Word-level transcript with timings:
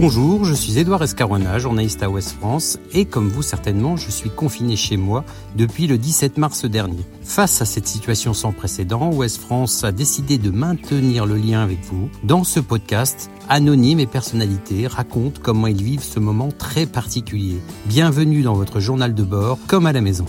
Bonjour, 0.00 0.44
je 0.44 0.54
suis 0.54 0.78
Édouard 0.78 1.02
Escaroina, 1.02 1.58
journaliste 1.58 2.04
à 2.04 2.08
Ouest 2.08 2.36
France, 2.38 2.78
et 2.92 3.04
comme 3.04 3.28
vous 3.28 3.42
certainement, 3.42 3.96
je 3.96 4.12
suis 4.12 4.30
confiné 4.30 4.76
chez 4.76 4.96
moi 4.96 5.24
depuis 5.56 5.88
le 5.88 5.98
17 5.98 6.38
mars 6.38 6.64
dernier. 6.66 7.04
Face 7.24 7.60
à 7.62 7.64
cette 7.64 7.88
situation 7.88 8.32
sans 8.32 8.52
précédent, 8.52 9.10
Ouest 9.12 9.40
France 9.40 9.82
a 9.82 9.90
décidé 9.90 10.38
de 10.38 10.52
maintenir 10.52 11.26
le 11.26 11.34
lien 11.34 11.64
avec 11.64 11.80
vous. 11.82 12.08
Dans 12.22 12.44
ce 12.44 12.60
podcast, 12.60 13.28
anonymes 13.48 13.98
et 13.98 14.06
personnalités 14.06 14.86
racontent 14.86 15.40
comment 15.42 15.66
ils 15.66 15.82
vivent 15.82 16.04
ce 16.04 16.20
moment 16.20 16.50
très 16.56 16.86
particulier. 16.86 17.58
Bienvenue 17.86 18.42
dans 18.42 18.54
votre 18.54 18.78
journal 18.78 19.16
de 19.16 19.24
bord, 19.24 19.58
comme 19.66 19.86
à 19.86 19.92
la 19.92 20.00
maison. 20.00 20.26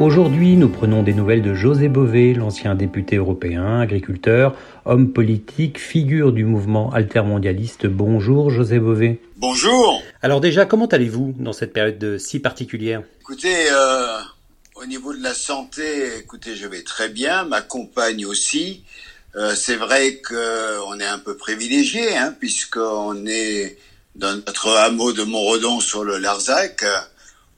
Aujourd'hui, 0.00 0.56
nous 0.56 0.68
prenons 0.68 1.04
des 1.04 1.14
nouvelles 1.14 1.40
de 1.40 1.54
José 1.54 1.88
Bové, 1.88 2.34
l'ancien 2.34 2.74
député 2.74 3.14
européen, 3.14 3.78
agriculteur, 3.78 4.56
homme 4.84 5.12
politique, 5.12 5.78
figure 5.78 6.32
du 6.32 6.44
mouvement 6.44 6.92
altermondialiste. 6.92 7.86
Bonjour 7.86 8.50
José 8.50 8.80
Bové. 8.80 9.20
Bonjour. 9.36 10.02
Alors 10.20 10.40
déjà, 10.40 10.66
comment 10.66 10.86
allez-vous 10.86 11.36
dans 11.38 11.52
cette 11.52 11.72
période 11.72 12.18
si 12.18 12.40
particulière? 12.40 13.04
Écoutez, 13.20 13.70
euh, 13.70 14.18
au 14.74 14.84
niveau 14.84 15.14
de 15.14 15.22
la 15.22 15.32
santé, 15.32 16.18
écoutez, 16.18 16.56
je 16.56 16.66
vais 16.66 16.82
très 16.82 17.08
bien, 17.08 17.44
ma 17.44 17.62
compagne 17.62 18.26
aussi. 18.26 18.82
Euh, 19.36 19.54
c'est 19.54 19.76
vrai 19.76 20.20
qu'on 20.20 20.98
est 20.98 21.06
un 21.06 21.20
peu 21.20 21.36
privilégié, 21.36 22.16
hein, 22.16 22.34
puisqu'on 22.36 23.26
est 23.26 23.78
dans 24.16 24.34
notre 24.34 24.70
hameau 24.76 25.12
de 25.12 25.22
Montredon 25.22 25.78
sur 25.78 26.02
le 26.02 26.18
Larzac 26.18 26.84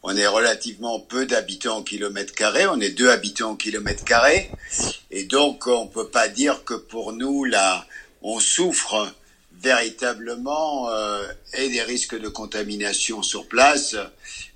on 0.08 0.16
est 0.16 0.28
relativement 0.28 1.00
peu 1.00 1.26
d'habitants 1.26 1.78
au 1.78 1.82
kilomètre 1.82 2.32
carré, 2.32 2.68
on 2.68 2.80
est 2.80 2.90
deux 2.90 3.10
habitants 3.10 3.50
au 3.50 3.56
kilomètre 3.56 4.04
carré, 4.04 4.52
et 5.10 5.24
donc 5.24 5.66
on 5.66 5.88
peut 5.88 6.06
pas 6.06 6.28
dire 6.28 6.62
que 6.62 6.74
pour 6.74 7.12
nous 7.12 7.44
là, 7.44 7.84
on 8.22 8.38
souffre 8.38 9.12
véritablement 9.60 10.88
euh, 10.90 11.26
et 11.54 11.68
des 11.70 11.82
risques 11.82 12.16
de 12.16 12.28
contamination 12.28 13.24
sur 13.24 13.48
place, 13.48 13.96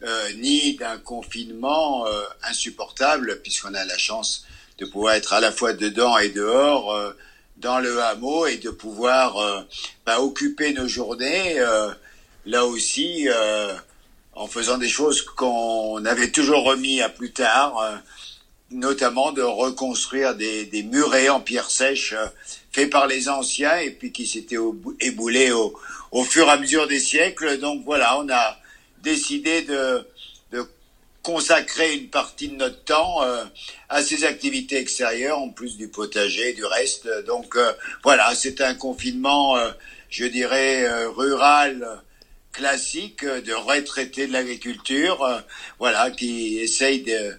euh, 0.05 0.33
ni 0.35 0.77
d'un 0.77 0.99
confinement 0.99 2.07
euh, 2.07 2.23
insupportable, 2.45 3.41
puisqu'on 3.43 3.75
a 3.75 3.85
la 3.85 3.99
chance 3.99 4.47
de 4.79 4.87
pouvoir 4.87 5.15
être 5.15 5.33
à 5.33 5.41
la 5.41 5.51
fois 5.51 5.73
dedans 5.73 6.17
et 6.19 6.29
dehors 6.29 6.97
dans 7.57 7.81
le 7.81 8.01
hameau 8.01 8.47
et 8.47 8.59
de 8.59 8.71
pouvoir 8.71 9.67
bah, 10.07 10.21
occuper 10.21 10.73
nos 10.73 10.89
journées 10.89 11.57
là 12.47 12.65
aussi 12.65 13.29
en 14.41 14.47
faisant 14.47 14.79
des 14.79 14.89
choses 14.89 15.21
qu'on 15.21 16.03
avait 16.07 16.31
toujours 16.31 16.65
remis 16.65 17.03
à 17.03 17.11
plus 17.11 17.31
tard, 17.31 17.79
euh, 17.79 17.95
notamment 18.71 19.33
de 19.33 19.43
reconstruire 19.43 20.35
des, 20.35 20.83
murets 20.83 21.29
en 21.29 21.41
pierre 21.41 21.71
sèche 21.71 22.15
euh, 22.15 22.27
faits 22.73 22.89
par 22.89 23.07
les 23.07 23.29
anciens 23.29 23.77
et 23.77 23.91
puis 23.91 24.13
qui 24.13 24.27
s'étaient 24.27 24.57
éboulés 25.01 25.53
au, 25.53 26.25
fur 26.25 26.47
et 26.47 26.53
à 26.53 26.57
mesure 26.57 26.89
des 26.89 27.01
siècles. 27.01 27.59
Donc 27.59 27.85
voilà, 27.85 28.19
on 28.19 28.31
a 28.31 28.57
décidé 29.03 29.61
de, 29.61 30.07
de 30.53 30.65
consacrer 31.23 31.97
une 31.97 32.09
partie 32.09 32.49
de 32.49 32.57
notre 32.57 32.83
temps 32.85 33.23
euh, 33.23 33.45
à 33.91 34.03
ces 34.03 34.25
activités 34.25 34.79
extérieures, 34.79 35.39
en 35.39 35.51
plus 35.51 35.77
du 35.77 35.89
potager 35.89 36.49
et 36.49 36.55
du 36.55 36.65
reste. 36.65 37.07
Donc 37.27 37.59
voilà, 38.03 38.35
c'est 38.35 38.63
un 38.63 38.73
confinement, 38.73 39.59
je 40.09 40.25
dirais, 40.25 41.05
rural 41.09 42.01
classique 42.53 43.25
de 43.25 43.53
retraités 43.53 44.27
de 44.27 44.33
l'agriculture, 44.33 45.23
euh, 45.23 45.41
voilà, 45.79 46.11
qui 46.11 46.59
essayent 46.59 47.03
de 47.03 47.39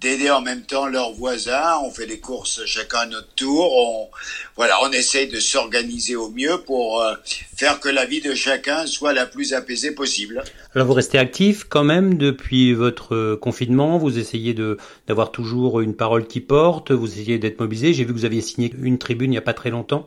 d'aider 0.00 0.30
en 0.30 0.40
même 0.40 0.62
temps 0.62 0.86
leurs 0.86 1.12
voisins. 1.12 1.78
On 1.82 1.90
fait 1.90 2.06
des 2.06 2.20
courses 2.20 2.64
chacun 2.66 2.98
à 2.98 3.06
notre 3.06 3.34
tour. 3.34 3.72
On, 3.74 4.08
voilà, 4.56 4.78
on 4.82 4.92
essaye 4.92 5.28
de 5.28 5.40
s'organiser 5.40 6.14
au 6.14 6.30
mieux 6.30 6.58
pour 6.58 7.02
euh, 7.02 7.14
faire 7.56 7.80
que 7.80 7.88
la 7.88 8.04
vie 8.04 8.20
de 8.20 8.34
chacun 8.34 8.86
soit 8.86 9.12
la 9.12 9.26
plus 9.26 9.54
apaisée 9.54 9.90
possible. 9.90 10.42
Alors 10.74 10.86
vous 10.86 10.92
restez 10.92 11.18
actif 11.18 11.64
quand 11.64 11.84
même 11.84 12.16
depuis 12.16 12.74
votre 12.74 13.34
confinement. 13.34 13.98
Vous 13.98 14.18
essayez 14.18 14.54
de 14.54 14.78
d'avoir 15.08 15.32
toujours 15.32 15.80
une 15.80 15.96
parole 15.96 16.26
qui 16.26 16.40
porte. 16.40 16.92
Vous 16.92 17.12
essayez 17.12 17.38
d'être 17.38 17.58
mobilisé. 17.58 17.92
J'ai 17.92 18.04
vu 18.04 18.12
que 18.12 18.18
vous 18.18 18.24
aviez 18.24 18.40
signé 18.40 18.72
une 18.80 18.98
tribune 18.98 19.30
il 19.30 19.34
n'y 19.34 19.38
a 19.38 19.42
pas 19.42 19.54
très 19.54 19.70
longtemps. 19.70 20.06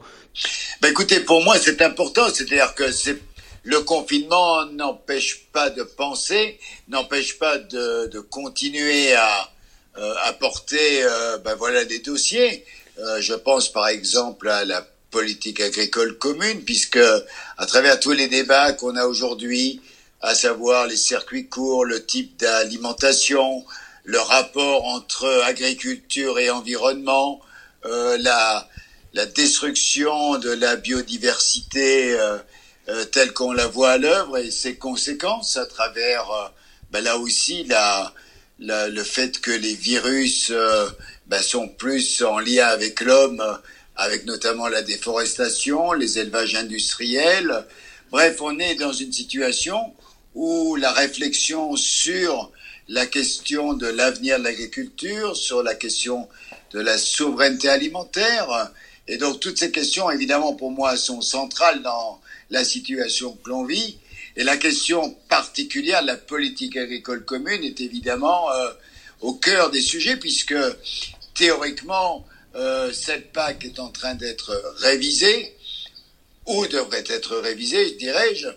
Ben 0.81 0.90
écoutez, 0.90 1.19
pour 1.19 1.44
moi 1.44 1.58
c'est 1.58 1.81
important. 1.81 2.29
C'est-à-dire 2.34 2.73
que 2.75 2.91
c'est 2.91 3.19
le 3.63 3.79
confinement 3.81 4.66
n'empêche 4.66 5.45
pas 5.51 5.69
de 5.69 5.83
penser, 5.83 6.59
n'empêche 6.88 7.38
pas 7.38 7.57
de, 7.57 8.07
de, 8.07 8.19
continuer 8.19 9.13
à 9.13 9.51
euh, 9.97 10.13
apporter 10.25 11.03
euh, 11.03 11.38
ben 11.39 11.55
voilà 11.55 11.85
des 11.85 11.99
dossiers. 11.99 12.66
Euh, 12.99 13.22
je 13.22 13.33
pense 13.33 13.72
par 13.72 13.88
exemple 13.88 14.49
à 14.49 14.66
la 14.66 14.85
politique 15.11 15.59
agricole 15.59 16.17
commune, 16.17 16.63
puisque 16.63 16.99
à 17.57 17.66
travers 17.66 17.99
tous 17.99 18.13
les 18.13 18.27
débats 18.27 18.73
qu'on 18.73 18.95
a 18.95 19.05
aujourd'hui, 19.05 19.81
à 20.22 20.33
savoir 20.33 20.88
les 20.88 20.97
circuits 20.97 21.47
courts, 21.47 21.85
le 21.85 22.05
type 22.05 22.38
d'alimentation, 22.38 23.66
le 24.03 24.19
rapport 24.19 24.85
entre 24.85 25.28
agriculture 25.45 26.39
et 26.39 26.49
environnement, 26.49 27.41
euh, 27.85 28.17
la, 28.19 28.67
la 29.13 29.25
destruction 29.25 30.38
de 30.38 30.51
la 30.51 30.75
biodiversité 30.75 32.13
euh, 32.13 32.38
euh, 32.38 32.39
telle 33.12 33.34
qu'on 33.34 33.52
la 33.53 33.68
voit 33.68 33.92
à 33.92 33.97
l'œuvre 33.97 34.38
et 34.38 34.52
ses 34.52 34.75
conséquences 34.75 35.58
à 35.58 35.66
travers 35.66 36.30
euh, 36.31 36.47
ben 36.92 37.03
là 37.03 37.18
aussi 37.18 37.64
la, 37.66 38.14
la, 38.59 38.90
le 38.90 39.03
fait 39.03 39.40
que 39.40 39.52
les 39.52 39.75
virus 39.75 40.50
euh, 40.52 40.90
ben 41.28 41.41
sont 41.41 41.68
plus 41.68 42.22
en 42.24 42.40
lien 42.40 42.68
avec 42.68 43.02
l'homme, 43.02 43.44
avec 43.96 44.25
notamment 44.25 44.68
la 44.68 44.81
déforestation, 44.81 45.94
les 45.94 46.20
élevages 46.20 46.56
industriels. 46.56 47.66
Bref, 48.12 48.38
on 48.41 48.59
est 48.59 48.75
dans 48.75 48.94
une 48.94 49.14
situation 49.14 49.94
où 50.36 50.75
la 50.75 50.91
réflexion 50.91 51.75
sur 51.75 52.52
la 52.88 53.06
question 53.06 53.74
de 53.74 53.88
l'avenir 53.88 54.40
de 54.40 54.44
l'agriculture, 54.44 55.38
sur 55.38 55.64
la 55.64 55.75
question 55.75 56.28
de 56.72 56.80
la 56.80 56.97
souveraineté 56.97 57.70
alimentaire, 57.70 58.72
et 59.08 59.18
donc 59.18 59.40
toutes 59.40 59.59
ces 59.59 59.72
questions, 59.72 60.09
évidemment, 60.09 60.53
pour 60.53 60.72
moi, 60.72 60.97
sont 60.97 61.22
centrales 61.22 61.81
dans 61.84 62.20
la 62.51 62.63
situation 62.63 63.38
que 63.44 63.50
l'on 63.50 63.66
vit. 63.66 63.97
Et 64.35 64.44
la 64.44 64.57
question 64.57 65.12
particulière 65.28 66.01
de 66.03 66.07
la 66.07 66.17
politique 66.17 66.78
agricole 66.78 67.25
commune 67.25 67.63
est 67.63 67.81
évidemment 67.81 68.51
euh, 68.51 68.72
au 69.22 69.34
cœur 69.34 69.72
des 69.72 69.81
sujets, 69.81 70.17
puisque 70.17 70.56
théoriquement, 71.34 72.25
euh, 72.56 72.94
cette 72.94 73.31
PAC 73.31 73.66
est 73.66 73.79
en 73.79 73.90
train 73.90 74.16
d'être 74.16 74.75
révisée, 74.78 75.56
ou 76.45 76.67
devrait 76.67 77.03
être 77.07 77.38
révisée, 77.38 77.91
dirais-je. 77.91 78.47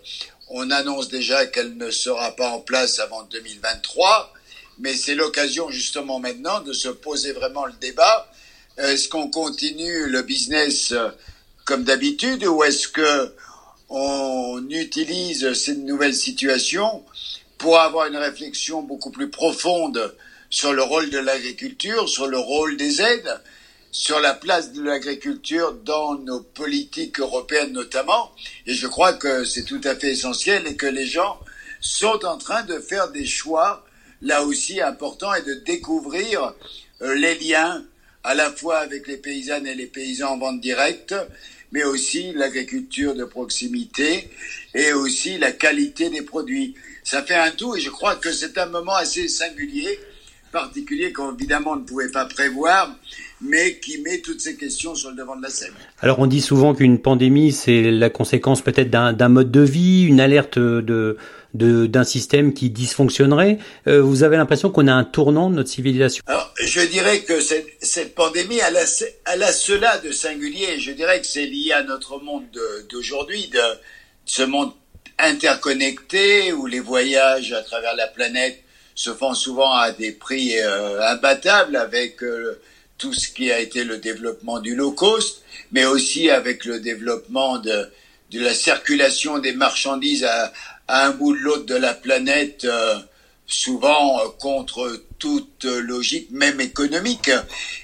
On 0.49 0.71
annonce 0.71 1.09
déjà 1.09 1.47
qu'elle 1.47 1.77
ne 1.77 1.91
sera 1.91 2.37
pas 2.37 2.50
en 2.50 2.60
place 2.60 2.99
avant 2.99 3.22
2023, 3.25 4.33
mais 4.78 4.94
c'est 4.94 5.15
l'occasion 5.15 5.71
justement 5.71 6.19
maintenant 6.19 6.60
de 6.60 6.72
se 6.72 6.88
poser 6.88 7.33
vraiment 7.33 7.66
le 7.66 7.72
débat. 7.81 8.31
Est-ce 8.77 9.09
qu'on 9.09 9.31
continue 9.31 10.09
le 10.09 10.22
business 10.22 10.93
euh, 10.93 11.09
comme 11.65 11.84
d'habitude 11.84 12.44
ou 12.44 12.62
est-ce 12.65 12.88
que 12.88 13.33
on 13.89 14.65
utilise 14.71 15.53
cette 15.55 15.78
nouvelle 15.78 16.15
situation 16.15 17.05
pour 17.59 17.78
avoir 17.78 18.06
une 18.06 18.17
réflexion 18.17 18.83
beaucoup 18.83 19.11
plus 19.11 19.31
profonde 19.31 20.15
sur 20.50 20.72
le 20.72 20.83
rôle 20.83 21.11
de 21.11 21.19
l'agriculture, 21.19 22.09
sur 22.09 22.27
le 22.27 22.39
rôle 22.39 22.77
des 22.77 23.00
aides, 23.00 23.41
sur 23.91 24.21
la 24.21 24.34
place 24.34 24.72
de 24.72 24.83
l'agriculture 24.83 25.72
dans 25.84 26.17
nos 26.17 26.41
politiques 26.41 27.21
européennes 27.21 27.72
notamment. 27.72 28.33
Et 28.67 28.75
je 28.75 28.87
crois 28.87 29.15
que 29.15 29.45
c'est 29.45 29.65
tout 29.65 29.81
à 29.84 29.95
fait 29.95 30.12
essentiel 30.12 30.66
et 30.66 30.77
que 30.77 30.87
les 30.87 31.06
gens 31.06 31.39
sont 31.81 32.25
en 32.25 32.39
train 32.39 32.62
de 32.65 32.78
faire 32.78 33.11
des 33.11 33.27
choix 33.27 33.84
là 34.21 34.43
aussi 34.43 34.81
importants 34.81 35.34
et 35.34 35.43
de 35.43 35.55
découvrir 35.55 36.55
euh, 37.03 37.15
les 37.15 37.37
liens 37.39 37.84
à 38.25 38.34
la 38.34 38.51
fois 38.51 38.78
avec 38.78 39.07
les 39.07 39.19
paysannes 39.19 39.66
et 39.66 39.75
les 39.75 39.86
paysans 39.86 40.33
en 40.33 40.39
vente 40.39 40.60
directe, 40.60 41.15
mais 41.74 41.82
aussi 41.82 42.32
l'agriculture 42.34 43.16
de 43.16 43.24
proximité 43.24 44.30
et 44.76 44.92
aussi 44.92 45.38
la 45.38 45.50
qualité 45.50 46.09
des 46.09 46.22
produits. 46.22 46.74
Ça 47.03 47.24
fait 47.24 47.34
un 47.34 47.50
tout 47.50 47.74
et 47.74 47.80
je 47.80 47.91
crois 47.91 48.15
que 48.15 48.30
c'est 48.30 48.56
un 48.59 48.66
moment 48.66 48.94
assez 48.94 49.26
singulier, 49.26 49.98
particulier 50.53 51.12
qu'évidemment 51.12 51.72
on 51.72 51.76
ne 51.76 51.84
pouvait 51.84 52.12
pas 52.12 52.26
prévoir, 52.26 52.97
mais 53.41 53.80
qui 53.80 54.00
met 54.03 54.18
toutes 54.18 54.41
ces 54.41 54.54
questions 54.54 54.94
sur 54.94 55.10
le 55.10 55.16
devant 55.16 55.34
de 55.34 55.42
la 55.42 55.50
scène. 55.50 55.72
Alors 55.98 56.21
on 56.21 56.28
dit 56.28 56.41
souvent 56.41 56.76
qu'une 56.76 57.00
pandémie, 57.00 57.50
c'est 57.50 57.91
la 57.91 58.09
conséquence 58.09 58.62
peut-être 58.62 58.91
d'un 58.91 59.28
mode 59.28 59.50
de 59.50 59.60
vie, 59.60 60.04
une 60.04 60.21
alerte 60.21 60.60
de 60.60 61.16
d'un 61.54 62.04
système 62.04 62.53
qui 62.53 62.68
dysfonctionnerait. 62.68 63.59
Euh, 63.86 64.03
vous 64.03 64.24
avez 64.24 64.36
l'impression 64.36 64.71
qu'on 64.71 64.89
a 64.89 64.92
un 64.92 65.04
tournant 65.04 65.51
de 65.51 65.54
notre 65.54 65.71
civilisation 65.71 66.22
Alors, 66.27 66.53
je 66.60 66.80
dirais 66.80 67.21
que 67.21 67.41
cette, 67.41 67.68
cette 67.80 68.15
pandémie, 68.15 68.59
elle 68.66 68.77
a, 68.77 68.84
elle 69.33 69.42
a 69.42 69.53
cela 69.53 69.98
de 69.98 70.10
singulier. 70.10 70.80
Je 70.80 70.91
dirais 70.91 71.21
que 71.21 71.27
c'est 71.27 71.47
lié 71.47 71.72
à 71.72 71.84
notre 71.84 72.18
monde 72.18 72.45
d'aujourd'hui, 72.91 73.48
de, 73.48 73.60
ce 74.27 74.42
monde 74.42 74.72
interconnecté 75.18 76.53
où 76.53 76.66
les 76.66 76.80
voyages 76.80 77.53
à 77.53 77.62
travers 77.62 77.95
la 77.95 78.09
planète 78.09 78.60
se 78.95 79.12
font 79.12 79.34
souvent 79.34 79.72
à 79.72 79.92
des 79.92 80.12
prix 80.12 80.59
euh, 80.59 81.00
imbattables 81.09 81.77
avec 81.77 82.22
euh, 82.22 82.60
tout 82.98 83.12
ce 83.12 83.28
qui 83.28 83.50
a 83.50 83.60
été 83.60 83.84
le 83.84 83.98
développement 83.98 84.60
du 84.60 84.74
low 84.74 84.92
cost, 84.92 85.42
mais 85.72 85.84
aussi 85.84 86.30
avec 86.30 86.65
le 86.65 86.80
développement 86.80 87.59
de, 87.59 87.89
de 88.30 88.41
la 88.41 88.54
circulation 88.54 89.39
des 89.39 89.53
marchandises 89.53 90.24
à, 90.24 90.53
à 90.89 91.07
un 91.07 91.10
bout 91.10 91.34
de 91.34 91.41
l'autre 91.41 91.66
de 91.66 91.75
la 91.75 91.95
planète, 91.95 92.65
euh, 92.65 92.98
souvent 93.47 94.21
euh, 94.21 94.28
contre 94.39 95.03
toute 95.19 95.65
logique, 95.65 96.31
même 96.31 96.60
économique. 96.60 97.31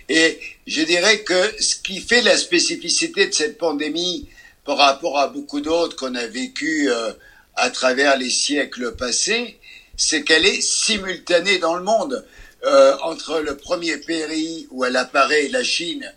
Et 0.09 0.39
je 0.67 0.83
dirais 0.83 1.21
que 1.21 1.63
ce 1.63 1.77
qui 1.77 2.01
fait 2.01 2.23
la 2.23 2.37
spécificité 2.37 3.27
de 3.27 3.35
cette 3.35 3.59
pandémie 3.59 4.29
par 4.65 4.77
rapport 4.77 5.19
à 5.19 5.29
beaucoup 5.29 5.61
d'autres 5.61 5.97
qu'on 5.97 6.15
a 6.15 6.27
vécu 6.27 6.91
euh, 6.91 7.13
à 7.57 7.71
travers 7.71 8.17
les 8.17 8.31
siècles 8.31 8.95
passés, 8.95 9.59
c'est 9.97 10.23
qu'elle 10.23 10.47
est 10.47 10.61
simultanée 10.61 11.59
dans 11.59 11.77
le 11.77 11.83
monde. 11.83 12.25
Euh, 12.63 12.95
entre 13.03 13.41
le 13.41 13.57
premier 13.57 13.97
pays 13.97 14.69
où 14.71 14.85
elle 14.85 14.97
apparaît, 14.97 15.49
la 15.49 15.65
Chine, 15.65 16.13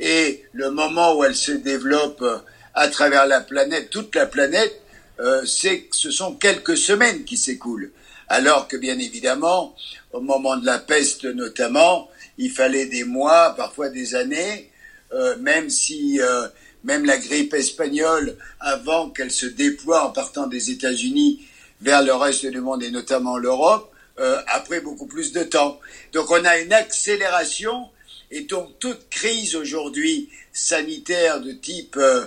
et 0.00 0.42
le 0.54 0.70
moment 0.70 1.14
où 1.14 1.22
elle 1.22 1.34
se 1.34 1.52
développe 1.52 2.24
à 2.72 2.88
travers 2.88 3.26
la 3.26 3.42
planète, 3.42 3.90
toute 3.90 4.14
la 4.14 4.24
planète, 4.24 4.81
euh, 5.22 5.46
c'est 5.46 5.88
ce 5.92 6.10
sont 6.10 6.34
quelques 6.34 6.76
semaines 6.76 7.24
qui 7.24 7.36
s'écoulent. 7.36 7.90
Alors 8.28 8.68
que 8.68 8.76
bien 8.76 8.98
évidemment, 8.98 9.74
au 10.12 10.20
moment 10.20 10.56
de 10.56 10.66
la 10.66 10.78
peste 10.78 11.24
notamment, 11.24 12.10
il 12.38 12.50
fallait 12.50 12.86
des 12.86 13.04
mois, 13.04 13.54
parfois 13.56 13.88
des 13.88 14.14
années, 14.14 14.70
euh, 15.12 15.36
même 15.38 15.70
si 15.70 16.20
euh, 16.20 16.48
même 16.84 17.04
la 17.04 17.18
grippe 17.18 17.54
espagnole, 17.54 18.36
avant 18.60 19.10
qu'elle 19.10 19.30
se 19.30 19.46
déploie 19.46 20.04
en 20.06 20.10
partant 20.10 20.46
des 20.46 20.70
États-Unis 20.70 21.46
vers 21.80 22.02
le 22.02 22.14
reste 22.14 22.46
du 22.46 22.60
monde 22.60 22.82
et 22.82 22.90
notamment 22.90 23.38
l'Europe, 23.38 23.92
euh, 24.18 24.40
après 24.48 24.80
beaucoup 24.80 25.06
plus 25.06 25.32
de 25.32 25.42
temps. 25.42 25.80
Donc 26.12 26.30
on 26.30 26.44
a 26.44 26.58
une 26.58 26.72
accélération 26.72 27.88
et 28.30 28.42
donc 28.42 28.78
toute 28.78 29.08
crise 29.10 29.54
aujourd'hui 29.56 30.28
sanitaire 30.52 31.40
de 31.40 31.52
type 31.52 31.96
euh, 31.96 32.26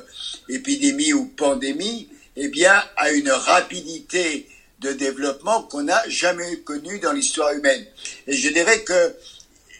épidémie 0.49 1.13
ou 1.13 1.25
pandémie, 1.25 2.09
eh 2.35 2.47
bien, 2.47 2.83
a 2.97 3.11
une 3.11 3.31
rapidité 3.31 4.47
de 4.79 4.91
développement 4.91 5.63
qu'on 5.63 5.83
n'a 5.83 6.01
jamais 6.09 6.57
connue 6.57 6.99
dans 6.99 7.13
l'histoire 7.13 7.53
humaine. 7.53 7.85
Et 8.27 8.35
je 8.35 8.49
dirais 8.49 8.83
que 8.83 9.15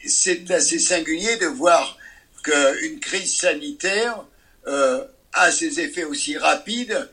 c'est 0.05 0.49
assez 0.51 0.79
singulier 0.79 1.37
de 1.37 1.47
voir 1.47 1.97
qu'une 2.43 2.99
crise 2.99 3.35
sanitaire 3.35 4.23
euh, 4.67 5.03
a 5.33 5.51
ses 5.51 5.79
effets 5.79 6.05
aussi 6.05 6.37
rapides 6.37 7.09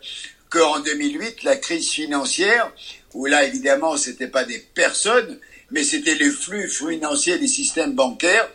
qu'en 0.48 0.80
2008, 0.80 1.42
la 1.44 1.56
crise 1.56 1.88
financière, 1.90 2.70
où 3.14 3.26
là, 3.26 3.44
évidemment, 3.44 3.96
c'était 3.96 4.28
pas 4.28 4.44
des 4.44 4.58
personnes, 4.58 5.40
mais 5.70 5.82
c'était 5.82 6.14
les 6.14 6.30
flux 6.30 6.68
financiers 6.68 7.38
des 7.38 7.48
systèmes 7.48 7.94
bancaires 7.94 8.48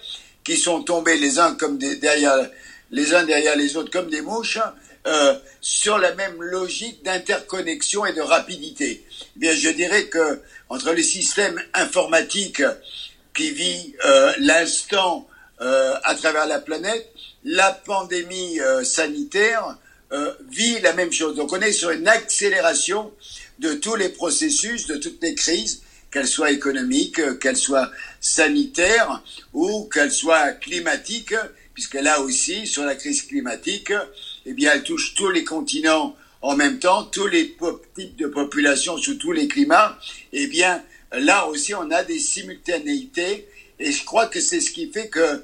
qui 0.43 0.55
sont 0.57 0.83
tombés 0.83 1.17
les 1.17 1.39
uns 1.39 1.55
comme 1.55 1.77
des, 1.77 1.97
derrière 1.97 2.49
les 2.91 3.13
uns 3.13 3.23
derrière 3.23 3.57
les 3.57 3.75
autres 3.75 3.91
comme 3.91 4.09
des 4.09 4.21
mouches 4.21 4.59
euh, 5.07 5.33
sur 5.61 5.97
la 5.97 6.13
même 6.15 6.41
logique 6.41 7.03
d'interconnexion 7.03 8.05
et 8.05 8.13
de 8.13 8.21
rapidité. 8.21 9.03
Eh 9.35 9.39
bien, 9.39 9.53
je 9.53 9.69
dirais 9.69 10.05
que 10.07 10.41
entre 10.69 10.91
les 10.93 11.03
systèmes 11.03 11.59
informatiques 11.73 12.63
qui 13.35 13.51
vit 13.51 13.95
euh, 14.05 14.33
l'instant 14.39 15.27
euh, 15.61 15.95
à 16.03 16.13
travers 16.15 16.45
la 16.45 16.59
planète, 16.59 17.09
la 17.43 17.71
pandémie 17.71 18.59
euh, 18.59 18.83
sanitaire 18.83 19.77
euh, 20.11 20.33
vit 20.49 20.79
la 20.81 20.93
même 20.93 21.11
chose. 21.11 21.35
Donc 21.35 21.53
on 21.53 21.61
est 21.61 21.71
sur 21.71 21.91
une 21.91 22.07
accélération 22.07 23.11
de 23.59 23.73
tous 23.73 23.95
les 23.95 24.09
processus, 24.09 24.87
de 24.87 24.97
toutes 24.97 25.21
les 25.21 25.35
crises, 25.35 25.81
qu'elles 26.11 26.27
soient 26.27 26.51
économiques, 26.51 27.19
euh, 27.19 27.35
qu'elles 27.35 27.57
soient 27.57 27.91
sanitaires 28.19 29.21
ou 29.53 29.89
qu'elles 29.93 30.11
soient 30.11 30.51
climatiques, 30.51 31.35
puisque 31.73 31.95
là 31.95 32.21
aussi, 32.21 32.65
sur 32.65 32.83
la 32.83 32.95
crise 32.95 33.23
climatique, 33.23 33.93
eh 34.47 34.53
bien, 34.53 34.71
elle 34.73 34.83
touche 34.83 35.13
tous 35.13 35.29
les 35.29 35.43
continents 35.43 36.15
en 36.41 36.55
même 36.55 36.79
temps, 36.79 37.03
tous 37.03 37.27
les 37.27 37.55
types 37.95 38.15
de 38.15 38.27
populations 38.27 38.97
sous 38.97 39.15
tous 39.15 39.33
les 39.33 39.47
climats. 39.47 39.99
Eh 40.31 40.47
bien, 40.47 40.83
là 41.11 41.47
aussi, 41.47 41.73
on 41.75 41.91
a 41.91 42.03
des 42.03 42.19
simultanéités, 42.19 43.47
et 43.79 43.91
je 43.91 44.05
crois 44.05 44.27
que 44.27 44.39
c'est 44.39 44.61
ce 44.61 44.71
qui 44.71 44.91
fait 44.91 45.09
que 45.09 45.43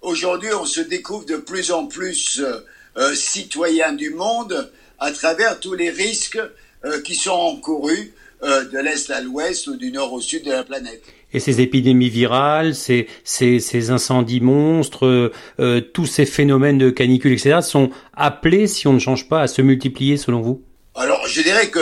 aujourd'hui, 0.00 0.52
on 0.54 0.64
se 0.64 0.80
découvre 0.80 1.26
de 1.26 1.36
plus 1.36 1.70
en 1.70 1.86
plus 1.86 2.40
euh, 2.40 2.64
euh, 2.96 3.14
citoyens 3.14 3.92
du 3.92 4.10
monde 4.10 4.72
à 4.98 5.12
travers 5.12 5.60
tous 5.60 5.74
les 5.74 5.90
risques 5.90 6.40
euh, 6.84 7.00
qui 7.02 7.14
sont 7.14 7.30
encourus 7.30 8.12
euh, 8.42 8.64
de 8.64 8.78
l'Est 8.78 9.10
à 9.10 9.20
l'Ouest 9.20 9.66
ou 9.66 9.76
du 9.76 9.92
Nord 9.92 10.12
au 10.12 10.20
Sud 10.20 10.44
de 10.44 10.52
la 10.52 10.64
planète. 10.64 11.02
Et 11.32 11.40
ces 11.40 11.60
épidémies 11.60 12.08
virales, 12.08 12.74
ces, 12.74 13.06
ces, 13.22 13.60
ces 13.60 13.90
incendies 13.90 14.40
monstres, 14.40 15.32
euh, 15.60 15.80
tous 15.80 16.06
ces 16.06 16.24
phénomènes 16.24 16.78
de 16.78 16.90
canicule, 16.90 17.32
etc., 17.32 17.58
sont 17.62 17.90
appelés, 18.14 18.66
si 18.66 18.86
on 18.86 18.94
ne 18.94 18.98
change 18.98 19.28
pas, 19.28 19.42
à 19.42 19.46
se 19.46 19.60
multiplier 19.60 20.16
selon 20.16 20.40
vous? 20.40 20.62
Alors, 20.94 21.26
je 21.26 21.42
dirais 21.42 21.68
que 21.68 21.80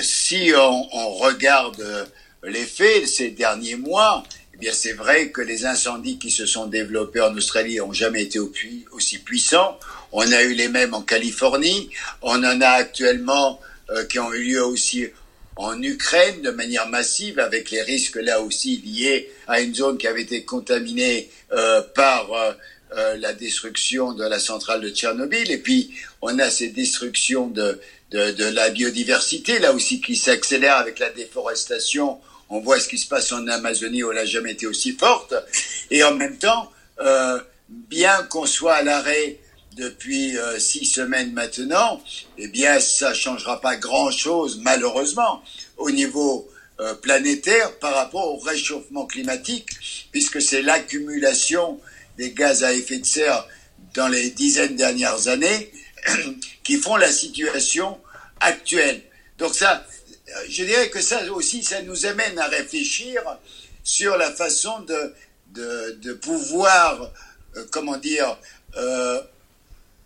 si 0.00 0.52
on, 0.54 0.86
on 0.92 1.08
regarde 1.14 2.06
les 2.44 2.64
faits 2.64 3.06
ces 3.06 3.30
derniers 3.30 3.76
mois, 3.76 4.24
eh 4.54 4.58
bien, 4.58 4.72
c'est 4.72 4.92
vrai 4.92 5.30
que 5.30 5.40
les 5.40 5.64
incendies 5.64 6.18
qui 6.18 6.30
se 6.30 6.44
sont 6.44 6.66
développés 6.66 7.20
en 7.20 7.34
Australie 7.34 7.80
ont 7.80 7.92
jamais 7.92 8.22
été 8.22 8.38
aussi 8.38 9.18
puissants. 9.18 9.78
On 10.12 10.30
a 10.30 10.42
eu 10.42 10.54
les 10.54 10.68
mêmes 10.68 10.92
en 10.92 11.02
Californie. 11.02 11.88
On 12.20 12.44
en 12.44 12.60
a 12.60 12.68
actuellement 12.68 13.60
euh, 13.90 14.04
qui 14.04 14.18
ont 14.18 14.32
eu 14.32 14.42
lieu 14.42 14.64
aussi 14.64 15.06
en 15.56 15.80
Ukraine 15.82 16.42
de 16.42 16.50
manière 16.50 16.88
massive, 16.88 17.38
avec 17.38 17.70
les 17.70 17.82
risques 17.82 18.16
là 18.16 18.40
aussi 18.40 18.78
liés 18.78 19.30
à 19.46 19.60
une 19.60 19.74
zone 19.74 19.98
qui 19.98 20.06
avait 20.06 20.22
été 20.22 20.44
contaminée 20.44 21.30
euh, 21.52 21.82
par 21.94 22.32
euh, 22.32 22.52
euh, 22.96 23.16
la 23.18 23.32
destruction 23.32 24.12
de 24.12 24.24
la 24.24 24.38
centrale 24.38 24.80
de 24.80 24.90
Tchernobyl. 24.90 25.50
Et 25.50 25.58
puis, 25.58 25.92
on 26.20 26.38
a 26.38 26.50
ces 26.50 26.68
destructions 26.68 27.46
de, 27.48 27.80
de, 28.10 28.30
de 28.32 28.44
la 28.44 28.70
biodiversité, 28.70 29.58
là 29.58 29.72
aussi, 29.72 30.00
qui 30.00 30.16
s'accélèrent 30.16 30.76
avec 30.76 30.98
la 30.98 31.10
déforestation. 31.10 32.18
On 32.50 32.60
voit 32.60 32.78
ce 32.78 32.88
qui 32.88 32.98
se 32.98 33.08
passe 33.08 33.32
en 33.32 33.46
Amazonie 33.48 34.02
où 34.02 34.10
elle 34.10 34.18
n'a 34.18 34.26
jamais 34.26 34.52
été 34.52 34.66
aussi 34.66 34.92
forte. 34.92 35.34
Et 35.90 36.04
en 36.04 36.14
même 36.14 36.36
temps, 36.36 36.70
euh, 37.00 37.38
bien 37.68 38.22
qu'on 38.24 38.44
soit 38.44 38.74
à 38.74 38.82
l'arrêt 38.82 39.38
depuis 39.74 40.36
euh, 40.36 40.58
six 40.58 40.84
semaines 40.84 41.32
maintenant, 41.32 42.02
eh 42.38 42.48
bien, 42.48 42.80
ça 42.80 43.14
changera 43.14 43.60
pas 43.60 43.76
grand-chose, 43.76 44.60
malheureusement, 44.62 45.42
au 45.76 45.90
niveau 45.90 46.48
euh, 46.80 46.94
planétaire 46.94 47.78
par 47.78 47.94
rapport 47.94 48.34
au 48.34 48.38
réchauffement 48.38 49.06
climatique, 49.06 49.68
puisque 50.10 50.40
c'est 50.40 50.62
l'accumulation 50.62 51.80
des 52.18 52.32
gaz 52.32 52.64
à 52.64 52.72
effet 52.72 52.98
de 52.98 53.06
serre 53.06 53.46
dans 53.94 54.08
les 54.08 54.30
dizaines 54.30 54.76
dernières 54.76 55.28
années 55.28 55.72
qui 56.62 56.76
font 56.76 56.96
la 56.96 57.10
situation 57.10 57.98
actuelle. 58.40 59.02
Donc 59.38 59.54
ça, 59.54 59.86
je 60.48 60.64
dirais 60.64 60.88
que 60.90 61.00
ça 61.00 61.30
aussi, 61.32 61.62
ça 61.62 61.82
nous 61.82 62.06
amène 62.06 62.38
à 62.38 62.46
réfléchir 62.46 63.22
sur 63.84 64.16
la 64.16 64.30
façon 64.30 64.80
de, 64.80 65.14
de, 65.52 65.98
de 66.02 66.12
pouvoir, 66.12 67.10
euh, 67.56 67.64
comment 67.70 67.96
dire, 67.96 68.38
euh, 68.76 69.20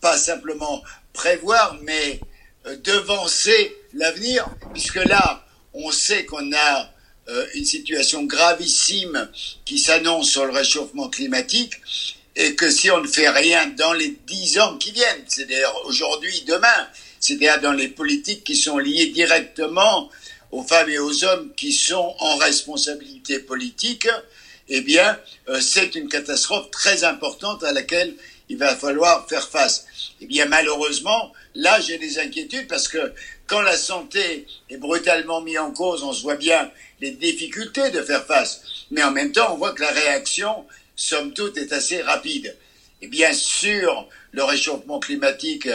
pas 0.00 0.16
simplement 0.16 0.82
prévoir, 1.12 1.76
mais 1.82 2.20
euh, 2.66 2.76
devancer 2.76 3.74
l'avenir, 3.94 4.48
puisque 4.72 4.96
là, 4.96 5.44
on 5.72 5.90
sait 5.90 6.24
qu'on 6.24 6.52
a 6.52 6.90
euh, 7.28 7.46
une 7.54 7.64
situation 7.64 8.24
gravissime 8.24 9.28
qui 9.64 9.78
s'annonce 9.78 10.30
sur 10.30 10.44
le 10.46 10.52
réchauffement 10.52 11.08
climatique, 11.08 11.74
et 12.36 12.54
que 12.54 12.70
si 12.70 12.90
on 12.90 13.00
ne 13.00 13.08
fait 13.08 13.30
rien 13.30 13.66
dans 13.68 13.94
les 13.94 14.18
dix 14.26 14.58
ans 14.58 14.76
qui 14.76 14.92
viennent, 14.92 15.24
c'est-à-dire 15.26 15.72
aujourd'hui, 15.86 16.44
demain, 16.46 16.88
c'est-à-dire 17.18 17.60
dans 17.60 17.72
les 17.72 17.88
politiques 17.88 18.44
qui 18.44 18.56
sont 18.56 18.78
liées 18.78 19.06
directement 19.06 20.10
aux 20.52 20.62
femmes 20.62 20.90
et 20.90 20.98
aux 20.98 21.24
hommes 21.24 21.52
qui 21.56 21.72
sont 21.72 22.14
en 22.18 22.36
responsabilité 22.36 23.38
politique, 23.38 24.08
eh 24.68 24.80
bien, 24.80 25.18
euh, 25.48 25.60
c'est 25.60 25.94
une 25.94 26.08
catastrophe 26.08 26.70
très 26.70 27.04
importante 27.04 27.64
à 27.64 27.72
laquelle 27.72 28.14
il 28.48 28.58
va 28.58 28.76
falloir 28.76 29.28
faire 29.28 29.48
face. 29.48 29.86
Eh 30.20 30.26
bien, 30.26 30.46
malheureusement, 30.46 31.32
là, 31.54 31.80
j'ai 31.80 31.98
des 31.98 32.18
inquiétudes 32.18 32.68
parce 32.68 32.88
que 32.88 33.12
quand 33.46 33.62
la 33.62 33.76
santé 33.76 34.46
est 34.70 34.76
brutalement 34.76 35.40
mise 35.40 35.58
en 35.58 35.72
cause, 35.72 36.02
on 36.02 36.12
se 36.12 36.22
voit 36.22 36.36
bien 36.36 36.70
les 37.00 37.12
difficultés 37.12 37.90
de 37.90 38.02
faire 38.02 38.24
face. 38.24 38.62
Mais 38.90 39.02
en 39.02 39.10
même 39.10 39.32
temps, 39.32 39.52
on 39.52 39.56
voit 39.56 39.72
que 39.72 39.82
la 39.82 39.90
réaction, 39.90 40.66
somme 40.94 41.32
toute, 41.32 41.56
est 41.56 41.72
assez 41.72 42.00
rapide. 42.02 42.56
Et 43.02 43.08
bien 43.08 43.32
sûr, 43.32 44.08
le 44.32 44.42
réchauffement 44.42 45.00
climatique 45.00 45.68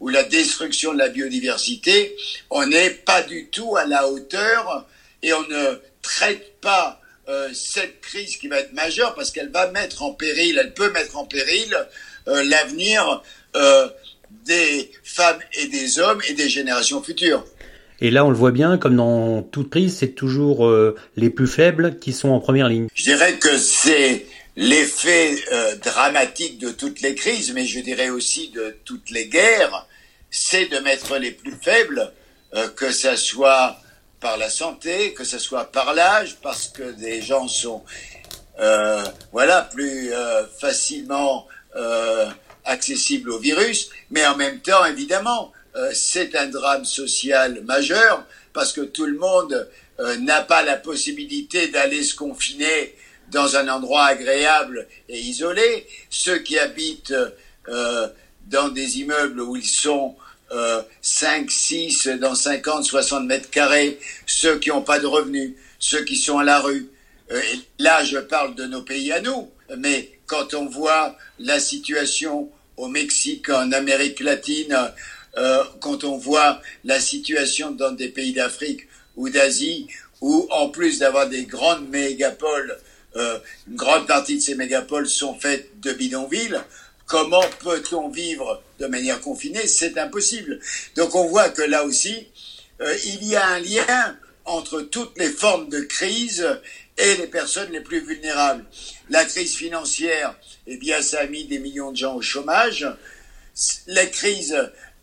ou 0.00 0.08
la 0.08 0.22
destruction 0.22 0.92
de 0.92 0.98
la 0.98 1.08
biodiversité, 1.08 2.16
on 2.50 2.66
n'est 2.66 2.90
pas 2.90 3.22
du 3.22 3.46
tout 3.46 3.76
à 3.76 3.84
la 3.84 4.08
hauteur 4.08 4.86
et 5.22 5.32
on 5.32 5.42
ne 5.48 5.80
traite 6.02 6.60
pas 6.60 7.00
euh, 7.28 7.50
cette 7.52 8.00
crise 8.00 8.38
qui 8.38 8.48
va 8.48 8.60
être 8.60 8.72
majeure 8.72 9.14
parce 9.14 9.30
qu'elle 9.30 9.50
va 9.50 9.70
mettre 9.70 10.02
en 10.02 10.12
péril, 10.12 10.58
elle 10.58 10.72
peut 10.72 10.90
mettre 10.92 11.16
en 11.18 11.26
péril 11.26 11.74
euh, 11.74 11.84
l'avenir 12.42 13.22
euh, 13.56 13.88
des 14.44 14.90
femmes 15.04 15.38
et 15.54 15.66
des 15.66 15.98
hommes 15.98 16.20
et 16.28 16.34
des 16.34 16.48
générations 16.48 17.02
futures. 17.02 17.44
Et 18.00 18.10
là, 18.10 18.24
on 18.24 18.30
le 18.30 18.36
voit 18.36 18.52
bien, 18.52 18.78
comme 18.78 18.96
dans 18.96 19.42
toute 19.42 19.70
crise, 19.70 19.96
c'est 19.96 20.14
toujours 20.14 20.66
euh, 20.66 20.94
les 21.16 21.30
plus 21.30 21.48
faibles 21.48 21.98
qui 21.98 22.12
sont 22.12 22.28
en 22.28 22.38
première 22.38 22.68
ligne. 22.68 22.86
Je 22.94 23.02
dirais 23.02 23.34
que 23.34 23.56
c'est 23.58 24.24
l'effet 24.58 25.36
euh, 25.52 25.76
dramatique 25.76 26.58
de 26.58 26.70
toutes 26.70 27.00
les 27.00 27.14
crises, 27.14 27.52
mais 27.54 27.64
je 27.64 27.78
dirais 27.78 28.10
aussi 28.10 28.50
de 28.50 28.76
toutes 28.84 29.10
les 29.10 29.28
guerres, 29.28 29.86
c'est 30.30 30.66
de 30.66 30.78
mettre 30.78 31.16
les 31.16 31.30
plus 31.30 31.54
faibles, 31.62 32.12
euh, 32.54 32.68
que 32.68 32.90
ça 32.90 33.16
soit 33.16 33.78
par 34.20 34.36
la 34.36 34.50
santé, 34.50 35.14
que 35.14 35.22
ce 35.22 35.38
soit 35.38 35.70
par 35.70 35.94
l'âge, 35.94 36.38
parce 36.42 36.66
que 36.66 36.90
des 36.90 37.22
gens 37.22 37.46
sont 37.46 37.84
euh, 38.58 39.04
voilà 39.30 39.62
plus 39.62 40.10
facilement 40.58 41.46
accessibles 42.64 43.30
au 43.30 43.38
virus, 43.38 43.90
mais 44.10 44.26
en 44.26 44.36
même 44.36 44.60
temps, 44.60 44.84
évidemment, 44.84 45.52
c'est 45.92 46.34
un 46.34 46.46
drame 46.46 46.84
social 46.84 47.62
majeur 47.64 48.24
parce 48.52 48.72
que 48.72 48.80
tout 48.80 49.06
le 49.06 49.16
monde 49.16 49.68
n'a 50.20 50.42
pas 50.42 50.62
la 50.62 50.76
possibilité 50.76 51.68
d'aller 51.68 52.02
se 52.02 52.14
confiner 52.14 52.94
dans 53.30 53.56
un 53.56 53.68
endroit 53.68 54.04
agréable 54.04 54.86
et 55.08 55.18
isolé. 55.18 55.86
Ceux 56.10 56.38
qui 56.38 56.58
habitent 56.58 57.14
euh, 57.68 58.08
dans 58.46 58.68
des 58.68 59.00
immeubles 59.00 59.40
où 59.40 59.56
ils 59.56 59.66
sont 59.66 60.16
euh, 60.52 60.82
5, 61.02 61.50
6, 61.50 62.08
dans 62.20 62.34
50, 62.34 62.84
60 62.84 63.26
mètres 63.26 63.50
carrés, 63.50 63.98
ceux 64.26 64.58
qui 64.58 64.70
n'ont 64.70 64.82
pas 64.82 64.98
de 64.98 65.06
revenus, 65.06 65.54
ceux 65.78 66.04
qui 66.04 66.16
sont 66.16 66.38
à 66.38 66.44
la 66.44 66.60
rue. 66.60 66.90
Euh, 67.30 67.40
et 67.40 67.60
là, 67.78 68.04
je 68.04 68.18
parle 68.18 68.54
de 68.54 68.64
nos 68.64 68.82
pays 68.82 69.12
à 69.12 69.20
nous, 69.20 69.50
mais 69.76 70.18
quand 70.26 70.54
on 70.54 70.66
voit 70.66 71.16
la 71.38 71.60
situation 71.60 72.50
au 72.76 72.88
Mexique, 72.88 73.48
en 73.50 73.72
Amérique 73.72 74.20
latine, 74.20 74.76
euh, 75.36 75.64
quand 75.80 76.04
on 76.04 76.16
voit 76.16 76.60
la 76.84 77.00
situation 77.00 77.70
dans 77.70 77.92
des 77.92 78.08
pays 78.08 78.32
d'Afrique 78.32 78.88
ou 79.16 79.28
d'Asie, 79.28 79.88
où 80.20 80.46
en 80.50 80.68
plus 80.68 80.98
d'avoir 80.98 81.28
des 81.28 81.44
grandes 81.44 81.88
mégapoles 81.88 82.78
euh, 83.16 83.38
une 83.66 83.76
grande 83.76 84.06
partie 84.06 84.36
de 84.36 84.42
ces 84.42 84.54
mégapoles 84.54 85.08
sont 85.08 85.34
faites 85.34 85.80
de 85.80 85.92
bidonvilles. 85.92 86.60
Comment 87.06 87.44
peut-on 87.60 88.10
vivre 88.10 88.62
de 88.78 88.86
manière 88.86 89.20
confinée? 89.20 89.66
C'est 89.66 89.96
impossible. 89.98 90.60
Donc 90.94 91.14
on 91.14 91.26
voit 91.26 91.48
que 91.48 91.62
là 91.62 91.84
aussi, 91.84 92.28
euh, 92.80 92.94
il 93.06 93.24
y 93.24 93.34
a 93.34 93.46
un 93.46 93.60
lien 93.60 94.16
entre 94.48 94.80
toutes 94.80 95.16
les 95.18 95.30
formes 95.30 95.68
de 95.68 95.80
crise 95.80 96.46
et 96.96 97.14
les 97.16 97.26
personnes 97.26 97.70
les 97.72 97.80
plus 97.80 98.00
vulnérables. 98.00 98.64
La 99.10 99.24
crise 99.24 99.54
financière, 99.54 100.34
eh 100.66 100.76
bien, 100.76 101.00
ça 101.02 101.20
a 101.20 101.26
mis 101.26 101.44
des 101.44 101.58
millions 101.58 101.92
de 101.92 101.96
gens 101.96 102.16
au 102.16 102.22
chômage. 102.22 102.86
La 103.86 104.06
crise 104.06 104.56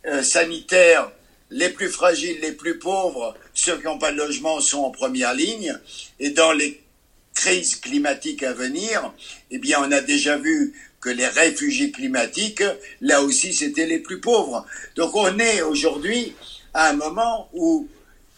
euh, 0.05 0.23
sanitaire, 0.23 1.11
les 1.51 1.69
plus 1.69 1.89
fragiles, 1.89 2.39
les 2.41 2.51
plus 2.51 2.79
pauvres, 2.79 3.35
ceux 3.53 3.77
qui 3.77 3.85
n'ont 3.85 3.99
pas 3.99 4.11
de 4.11 4.17
logement 4.17 4.59
sont 4.59 4.79
en 4.79 4.91
première 4.91 5.33
ligne. 5.33 5.77
Et 6.19 6.31
dans 6.31 6.51
les 6.51 6.81
crise 7.35 7.75
climatique 7.75 8.41
à 8.43 8.53
venir, 8.53 9.13
eh 9.51 9.59
bien, 9.59 9.79
on 9.85 9.91
a 9.91 10.01
déjà 10.01 10.37
vu 10.37 10.73
que 11.01 11.09
les 11.09 11.27
réfugiés 11.27 11.91
climatiques, 11.91 12.63
là 13.01 13.21
aussi, 13.21 13.53
c'était 13.53 13.85
les 13.85 13.99
plus 13.99 14.19
pauvres. 14.19 14.65
Donc, 14.95 15.15
on 15.15 15.37
est 15.37 15.61
aujourd'hui 15.61 16.33
à 16.73 16.89
un 16.89 16.93
moment 16.93 17.49
où 17.53 17.87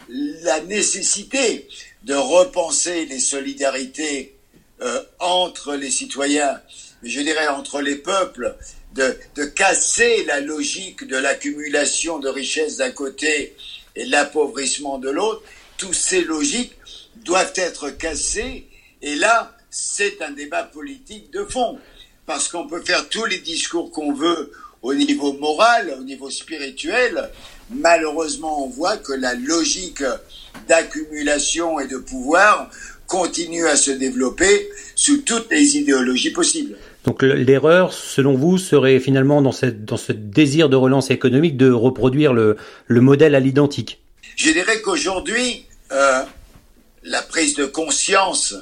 la 0.08 0.60
nécessité 0.60 1.68
de 2.04 2.14
repenser 2.14 3.06
les 3.06 3.20
solidarités 3.20 4.34
euh, 4.80 5.02
entre 5.18 5.74
les 5.74 5.90
citoyens, 5.90 6.60
je 7.02 7.20
dirais 7.20 7.48
entre 7.48 7.80
les 7.80 7.96
peuples, 7.96 8.56
de, 8.94 9.16
de 9.34 9.44
casser 9.44 10.24
la 10.24 10.40
logique 10.40 11.06
de 11.06 11.16
l'accumulation 11.16 12.18
de 12.18 12.28
richesses 12.28 12.78
d'un 12.78 12.90
côté 12.90 13.54
et 13.96 14.06
l'appauvrissement 14.06 14.98
de 14.98 15.10
l'autre, 15.10 15.42
toutes 15.76 15.94
ces 15.94 16.22
logiques 16.22 16.72
doivent 17.16 17.52
être 17.56 17.90
cassées. 17.90 18.66
Et 19.02 19.14
là, 19.16 19.56
c'est 19.70 20.22
un 20.22 20.30
débat 20.30 20.62
politique 20.62 21.30
de 21.32 21.44
fond, 21.44 21.78
parce 22.26 22.48
qu'on 22.48 22.66
peut 22.66 22.82
faire 22.82 23.08
tous 23.08 23.24
les 23.26 23.38
discours 23.38 23.90
qu'on 23.90 24.12
veut 24.12 24.52
au 24.82 24.94
niveau 24.94 25.32
moral, 25.34 25.94
au 26.00 26.04
niveau 26.04 26.30
spirituel. 26.30 27.30
Malheureusement, 27.70 28.64
on 28.64 28.68
voit 28.68 28.96
que 28.96 29.12
la 29.12 29.34
logique 29.34 30.02
d'accumulation 30.68 31.80
et 31.80 31.86
de 31.86 31.98
pouvoir 31.98 32.70
continue 33.06 33.66
à 33.66 33.76
se 33.76 33.90
développer 33.90 34.68
sous 34.94 35.18
toutes 35.22 35.50
les 35.50 35.76
idéologies 35.78 36.30
possibles. 36.30 36.76
Donc 37.04 37.22
l'erreur, 37.22 37.92
selon 37.92 38.34
vous, 38.34 38.58
serait 38.58 39.00
finalement 39.00 39.40
dans, 39.40 39.52
cette, 39.52 39.84
dans 39.84 39.96
ce 39.96 40.12
désir 40.12 40.68
de 40.68 40.76
relance 40.76 41.10
économique 41.10 41.56
de 41.56 41.70
reproduire 41.70 42.32
le, 42.32 42.56
le 42.86 43.00
modèle 43.00 43.34
à 43.34 43.40
l'identique? 43.40 44.02
Je 44.36 44.50
dirais 44.50 44.82
qu'aujourd'hui, 44.82 45.64
euh, 45.90 46.22
la 47.02 47.22
prise 47.22 47.54
de 47.54 47.64
conscience 47.64 48.54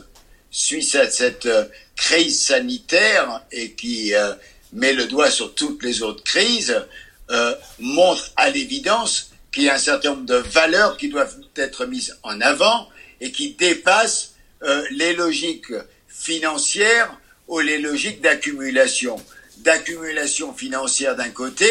suite 0.51 0.95
à 0.95 1.11
cette 1.11 1.47
euh, 1.47 1.65
crise 1.97 2.41
sanitaire 2.41 3.43
et 3.51 3.73
qui 3.73 4.15
euh, 4.15 4.33
met 4.73 4.93
le 4.93 5.07
doigt 5.07 5.31
sur 5.31 5.55
toutes 5.55 5.83
les 5.83 6.03
autres 6.03 6.23
crises, 6.25 6.85
euh, 7.31 7.55
montre 7.79 8.33
à 8.37 8.51
l'évidence 8.51 9.31
qu'il 9.53 9.65
y 9.65 9.69
a 9.69 9.75
un 9.75 9.79
certain 9.79 10.11
nombre 10.11 10.27
de 10.27 10.37
valeurs 10.37 10.97
qui 10.97 11.09
doivent 11.09 11.37
être 11.57 11.87
mises 11.87 12.17
en 12.23 12.41
avant 12.41 12.89
et 13.21 13.33
qui 13.33 13.55
dépassent 13.55 14.33
les 14.91 15.13
logiques 15.13 15.73
financières 16.09 17.19
ou 17.47 17.61
les 17.61 17.79
logiques 17.79 18.21
d'accumulation. 18.21 19.17
D'accumulation 19.59 20.53
financière 20.53 21.15
d'un 21.15 21.31
côté, 21.31 21.71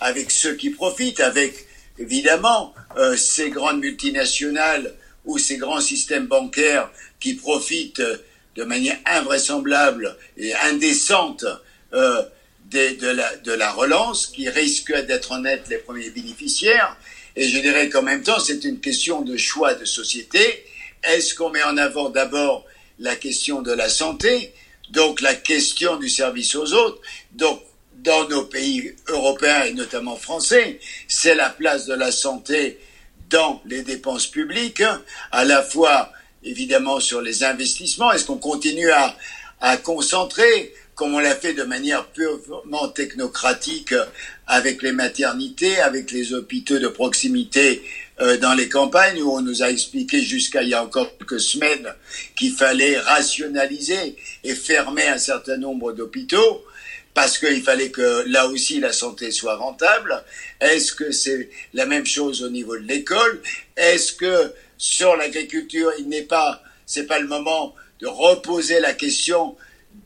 avec 0.00 0.30
ceux 0.30 0.54
qui 0.54 0.70
profitent, 0.70 1.20
avec 1.20 1.66
évidemment 1.98 2.74
ces 3.16 3.50
grandes 3.50 3.80
multinationales 3.80 4.94
ou 5.24 5.38
ces 5.38 5.56
grands 5.56 5.80
systèmes 5.80 6.26
bancaires 6.26 6.90
qui 7.20 7.34
profitent 7.34 8.02
de 8.56 8.64
manière 8.64 8.98
invraisemblable 9.06 10.16
et 10.36 10.54
indécente 10.54 11.44
euh, 11.94 12.22
de, 12.70 13.08
la, 13.08 13.36
de 13.36 13.52
la 13.52 13.70
relance, 13.72 14.26
qui 14.26 14.48
risquent 14.48 14.96
d'être 15.06 15.32
en 15.32 15.42
les 15.42 15.78
premiers 15.78 16.10
bénéficiaires. 16.10 16.96
Et 17.36 17.48
je 17.48 17.58
dirais 17.60 17.88
qu'en 17.88 18.02
même 18.02 18.22
temps, 18.22 18.40
c'est 18.40 18.64
une 18.64 18.80
question 18.80 19.22
de 19.22 19.36
choix 19.36 19.74
de 19.74 19.84
société. 19.84 20.64
Est-ce 21.02 21.34
qu'on 21.34 21.50
met 21.50 21.62
en 21.62 21.76
avant 21.76 22.08
d'abord 22.08 22.64
la 22.98 23.16
question 23.16 23.62
de 23.62 23.72
la 23.72 23.88
santé, 23.88 24.52
donc 24.90 25.20
la 25.20 25.34
question 25.34 25.96
du 25.96 26.08
service 26.08 26.54
aux 26.54 26.72
autres, 26.72 27.00
donc 27.32 27.60
dans 27.96 28.28
nos 28.28 28.44
pays 28.44 28.94
européens 29.08 29.64
et 29.64 29.72
notamment 29.72 30.16
français, 30.16 30.78
c'est 31.08 31.34
la 31.34 31.50
place 31.50 31.86
de 31.86 31.94
la 31.94 32.12
santé 32.12 32.78
dans 33.30 33.62
les 33.66 33.82
dépenses 33.82 34.26
publiques, 34.26 34.82
à 35.32 35.44
la 35.44 35.62
fois 35.62 36.12
évidemment 36.44 37.00
sur 37.00 37.20
les 37.20 37.42
investissements. 37.42 38.12
Est-ce 38.12 38.26
qu'on 38.26 38.38
continue 38.38 38.90
à, 38.90 39.16
à 39.60 39.76
concentrer, 39.76 40.74
comme 40.94 41.14
on 41.14 41.18
l'a 41.18 41.34
fait 41.34 41.54
de 41.54 41.64
manière 41.64 42.06
purement 42.08 42.88
technocratique 42.88 43.94
avec 44.46 44.82
les 44.82 44.92
maternités, 44.92 45.78
avec 45.80 46.10
les 46.10 46.32
hôpitaux 46.32 46.78
de 46.78 46.88
proximité 46.88 47.82
euh, 48.20 48.36
dans 48.36 48.54
les 48.54 48.68
campagnes, 48.68 49.20
où 49.22 49.32
on 49.32 49.40
nous 49.40 49.62
a 49.62 49.70
expliqué 49.70 50.22
jusqu'à 50.22 50.62
il 50.62 50.68
y 50.68 50.74
a 50.74 50.82
encore 50.82 51.16
quelques 51.18 51.40
semaines 51.40 51.92
qu'il 52.36 52.52
fallait 52.52 52.98
rationaliser 52.98 54.16
et 54.44 54.54
fermer 54.54 55.06
un 55.08 55.18
certain 55.18 55.56
nombre 55.56 55.92
d'hôpitaux 55.92 56.64
parce 57.14 57.38
qu'il 57.38 57.62
fallait 57.62 57.90
que 57.90 58.24
là 58.26 58.48
aussi 58.48 58.80
la 58.80 58.92
santé 58.92 59.30
soit 59.30 59.56
rentable. 59.56 60.22
Est-ce 60.60 60.92
que 60.92 61.12
c'est 61.12 61.48
la 61.72 61.86
même 61.86 62.06
chose 62.06 62.42
au 62.42 62.50
niveau 62.50 62.76
de 62.76 62.82
l'école? 62.82 63.40
Est-ce 63.76 64.12
que 64.12 64.52
sur 64.76 65.16
l'agriculture, 65.16 65.92
il 65.98 66.08
n'est 66.08 66.22
pas, 66.22 66.62
c'est 66.86 67.06
pas 67.06 67.20
le 67.20 67.28
moment 67.28 67.74
de 68.00 68.08
reposer 68.08 68.80
la 68.80 68.92
question 68.92 69.56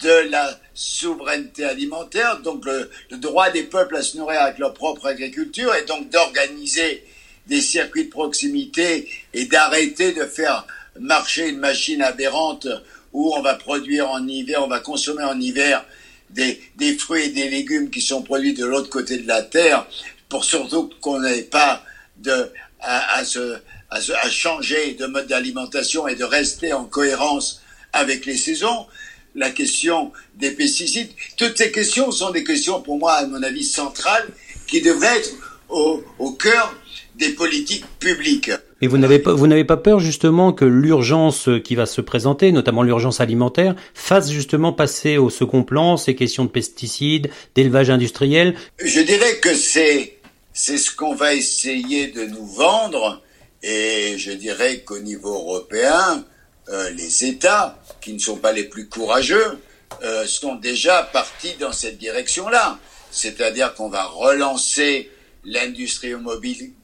de 0.00 0.30
la 0.30 0.60
souveraineté 0.78 1.64
alimentaire, 1.64 2.38
donc 2.40 2.64
le, 2.64 2.88
droit 3.16 3.50
des 3.50 3.64
peuples 3.64 3.96
à 3.96 4.02
se 4.02 4.16
nourrir 4.16 4.42
avec 4.42 4.58
leur 4.58 4.74
propre 4.74 5.06
agriculture, 5.06 5.74
et 5.74 5.84
donc 5.84 6.08
d'organiser 6.08 7.04
des 7.48 7.60
circuits 7.60 8.04
de 8.04 8.10
proximité 8.10 9.08
et 9.34 9.46
d'arrêter 9.46 10.12
de 10.12 10.24
faire 10.24 10.66
marcher 11.00 11.48
une 11.48 11.58
machine 11.58 12.00
aberrante 12.02 12.68
où 13.12 13.34
on 13.34 13.42
va 13.42 13.54
produire 13.54 14.08
en 14.08 14.26
hiver, 14.28 14.62
on 14.62 14.68
va 14.68 14.78
consommer 14.78 15.24
en 15.24 15.40
hiver 15.40 15.84
des, 16.30 16.60
des 16.76 16.96
fruits 16.96 17.24
et 17.24 17.30
des 17.30 17.48
légumes 17.48 17.90
qui 17.90 18.00
sont 18.00 18.22
produits 18.22 18.54
de 18.54 18.64
l'autre 18.64 18.90
côté 18.90 19.18
de 19.18 19.26
la 19.26 19.42
terre, 19.42 19.86
pour 20.28 20.44
surtout 20.44 20.90
qu'on 21.00 21.20
n'ait 21.20 21.42
pas 21.42 21.82
de, 22.18 22.52
à, 22.80 23.24
se, 23.24 23.56
à, 23.90 24.30
changer 24.30 24.94
de 24.94 25.06
mode 25.06 25.26
d'alimentation 25.26 26.06
et 26.06 26.14
de 26.14 26.24
rester 26.24 26.72
en 26.72 26.84
cohérence 26.84 27.62
avec 27.92 28.26
les 28.26 28.36
saisons, 28.36 28.86
la 29.34 29.50
question 29.50 30.12
des 30.36 30.50
pesticides, 30.50 31.10
toutes 31.36 31.56
ces 31.58 31.70
questions 31.70 32.10
sont 32.10 32.30
des 32.30 32.44
questions 32.44 32.80
pour 32.82 32.98
moi, 32.98 33.12
à 33.12 33.26
mon 33.26 33.42
avis, 33.42 33.64
centrales, 33.64 34.28
qui 34.66 34.80
devraient 34.80 35.18
être 35.18 35.32
au, 35.68 36.02
au 36.18 36.32
cœur 36.32 36.74
des 37.16 37.30
politiques 37.30 37.84
publiques. 37.98 38.50
Et 38.80 38.86
vous 38.86 38.98
n'avez 38.98 39.18
pas, 39.18 39.32
vous 39.32 39.48
n'avez 39.48 39.64
pas 39.64 39.76
peur 39.76 39.98
justement 39.98 40.52
que 40.52 40.64
l'urgence 40.64 41.48
qui 41.64 41.74
va 41.74 41.84
se 41.84 42.00
présenter, 42.00 42.52
notamment 42.52 42.84
l'urgence 42.84 43.20
alimentaire, 43.20 43.74
fasse 43.92 44.30
justement 44.30 44.72
passer 44.72 45.18
au 45.18 45.30
second 45.30 45.64
plan 45.64 45.96
ces 45.96 46.14
questions 46.14 46.44
de 46.44 46.50
pesticides, 46.50 47.28
d'élevage 47.56 47.90
industriel? 47.90 48.54
Je 48.78 49.00
dirais 49.00 49.38
que 49.42 49.52
c'est, 49.52 50.18
c'est 50.52 50.78
ce 50.78 50.94
qu'on 50.94 51.14
va 51.14 51.34
essayer 51.34 52.06
de 52.08 52.24
nous 52.24 52.46
vendre, 52.46 53.20
et 53.64 54.14
je 54.16 54.30
dirais 54.30 54.82
qu'au 54.84 55.00
niveau 55.00 55.34
européen, 55.34 56.24
euh, 56.70 56.90
les 56.90 57.24
États, 57.24 57.78
qui 58.00 58.12
ne 58.12 58.18
sont 58.18 58.36
pas 58.36 58.52
les 58.52 58.64
plus 58.64 58.88
courageux, 58.88 59.58
euh, 60.02 60.26
sont 60.26 60.54
déjà 60.54 61.02
partis 61.02 61.54
dans 61.58 61.72
cette 61.72 61.98
direction-là. 61.98 62.78
C'est-à-dire 63.10 63.74
qu'on 63.74 63.88
va 63.88 64.04
relancer 64.04 65.10
l'industrie 65.44 66.12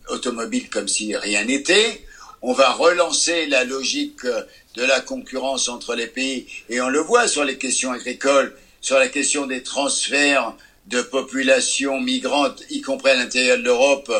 automobile, 0.08 0.70
comme 0.70 0.88
si 0.88 1.14
rien 1.16 1.44
n'était. 1.44 2.02
On 2.40 2.52
va 2.52 2.72
relancer 2.72 3.46
la 3.46 3.64
logique 3.64 4.24
de 4.24 4.82
la 4.82 5.00
concurrence 5.00 5.68
entre 5.68 5.94
les 5.94 6.06
pays 6.06 6.46
et 6.68 6.80
on 6.80 6.88
le 6.88 7.00
voit 7.00 7.28
sur 7.28 7.44
les 7.44 7.58
questions 7.58 7.92
agricoles, 7.92 8.54
sur 8.80 8.98
la 8.98 9.08
question 9.08 9.46
des 9.46 9.62
transferts 9.62 10.54
de 10.86 11.00
population 11.00 12.00
migrante, 12.00 12.62
y 12.70 12.82
compris 12.82 13.10
à 13.10 13.14
l'intérieur 13.14 13.58
de 13.58 13.62
l'Europe, 13.62 14.12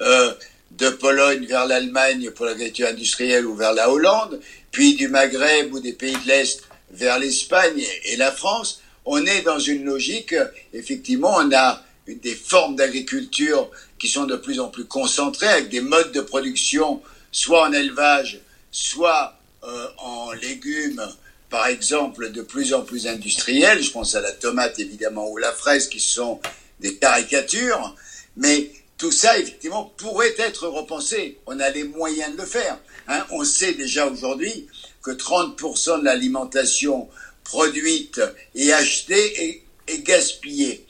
euh, 0.00 0.34
de 0.72 0.88
Pologne 0.88 1.46
vers 1.46 1.66
l'Allemagne 1.66 2.30
pour 2.30 2.46
l'agriculture 2.46 2.88
industrielle 2.88 3.46
ou 3.46 3.54
vers 3.54 3.72
la 3.72 3.90
Hollande, 3.90 4.40
puis 4.70 4.94
du 4.94 5.08
Maghreb 5.08 5.72
ou 5.74 5.80
des 5.80 5.92
pays 5.92 6.16
de 6.24 6.28
l'Est 6.28 6.62
vers 6.90 7.18
l'Espagne 7.18 7.84
et 8.04 8.16
la 8.16 8.32
France, 8.32 8.82
on 9.04 9.24
est 9.24 9.42
dans 9.42 9.58
une 9.58 9.84
logique, 9.84 10.34
effectivement, 10.72 11.34
on 11.36 11.52
a 11.52 11.82
des 12.06 12.34
formes 12.34 12.76
d'agriculture 12.76 13.70
qui 13.98 14.08
sont 14.08 14.24
de 14.24 14.36
plus 14.36 14.60
en 14.60 14.68
plus 14.68 14.84
concentrées, 14.84 15.46
avec 15.46 15.68
des 15.68 15.80
modes 15.80 16.12
de 16.12 16.20
production, 16.20 17.02
soit 17.30 17.68
en 17.68 17.72
élevage, 17.72 18.40
soit 18.70 19.38
euh, 19.62 19.86
en 19.98 20.32
légumes, 20.32 21.06
par 21.48 21.66
exemple, 21.66 22.30
de 22.30 22.42
plus 22.42 22.72
en 22.72 22.82
plus 22.82 23.06
industriels. 23.06 23.82
Je 23.82 23.90
pense 23.90 24.14
à 24.14 24.20
la 24.20 24.32
tomate, 24.32 24.78
évidemment, 24.78 25.28
ou 25.30 25.36
la 25.36 25.52
fraise, 25.52 25.88
qui 25.88 26.00
sont 26.00 26.40
des 26.80 26.96
caricatures. 26.96 27.94
Mais 28.36 28.70
tout 29.00 29.10
ça, 29.10 29.38
effectivement, 29.38 29.94
pourrait 29.96 30.34
être 30.36 30.68
repensé. 30.68 31.38
On 31.46 31.58
a 31.58 31.70
les 31.70 31.84
moyens 31.84 32.32
de 32.32 32.36
le 32.36 32.46
faire. 32.46 32.78
Hein. 33.08 33.24
On 33.30 33.44
sait 33.44 33.72
déjà 33.72 34.06
aujourd'hui 34.06 34.68
que 35.02 35.10
30% 35.10 36.00
de 36.00 36.04
l'alimentation 36.04 37.08
produite 37.42 38.20
et 38.54 38.74
achetée 38.74 39.64
est, 39.88 40.02
gaspillée. 40.02 40.86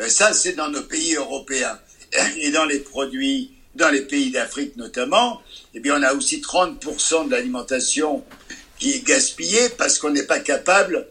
Euh, 0.00 0.08
ça, 0.08 0.32
c'est 0.32 0.54
dans 0.54 0.68
nos 0.68 0.82
pays 0.82 1.14
européens. 1.14 1.78
Et 2.36 2.50
dans 2.50 2.64
les 2.64 2.80
produits, 2.80 3.52
dans 3.76 3.90
les 3.90 4.02
pays 4.02 4.32
d'Afrique 4.32 4.76
notamment, 4.76 5.40
eh 5.72 5.78
bien, 5.78 5.98
on 5.98 6.02
a 6.02 6.14
aussi 6.14 6.40
30% 6.40 7.26
de 7.26 7.30
l'alimentation 7.30 8.24
qui 8.78 8.90
est 8.90 9.06
gaspillée 9.06 9.68
parce 9.78 9.98
qu'on 9.98 10.10
n'est 10.10 10.26
pas 10.26 10.40
capable 10.40 11.06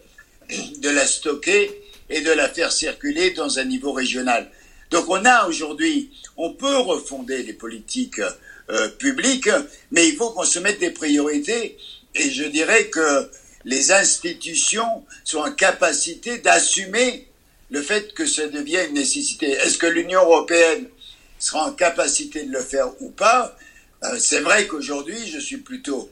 de 0.79 0.89
la 0.89 1.07
stocker 1.07 1.81
et 2.09 2.19
de 2.19 2.31
la 2.31 2.49
faire 2.49 2.73
circuler 2.73 3.31
dans 3.31 3.57
un 3.57 3.63
niveau 3.63 3.93
régional. 3.93 4.51
Donc 4.91 5.05
on 5.07 5.23
a 5.25 5.47
aujourd'hui, 5.47 6.11
on 6.37 6.53
peut 6.53 6.77
refonder 6.77 7.43
les 7.43 7.53
politiques 7.53 8.21
euh, 8.69 8.87
publiques, 8.89 9.49
mais 9.91 10.07
il 10.07 10.15
faut 10.15 10.31
qu'on 10.31 10.45
se 10.45 10.59
mette 10.59 10.79
des 10.79 10.91
priorités 10.91 11.77
et 12.15 12.29
je 12.29 12.43
dirais 12.43 12.89
que 12.89 13.29
les 13.65 13.91
institutions 13.91 15.05
sont 15.23 15.39
en 15.39 15.51
capacité 15.51 16.39
d'assumer 16.39 17.27
le 17.69 17.81
fait 17.81 18.13
que 18.13 18.25
ça 18.25 18.47
devient 18.47 18.79
une 18.89 18.95
nécessité. 18.95 19.51
Est-ce 19.51 19.77
que 19.77 19.87
l'Union 19.87 20.21
européenne 20.21 20.87
sera 21.39 21.67
en 21.67 21.73
capacité 21.73 22.43
de 22.43 22.51
le 22.51 22.61
faire 22.61 22.89
ou 23.01 23.09
pas? 23.09 23.55
Euh, 24.03 24.17
C'est 24.19 24.41
vrai 24.41 24.67
qu'aujourd'hui, 24.67 25.27
je 25.27 25.39
suis 25.39 25.57
plutôt 25.57 26.09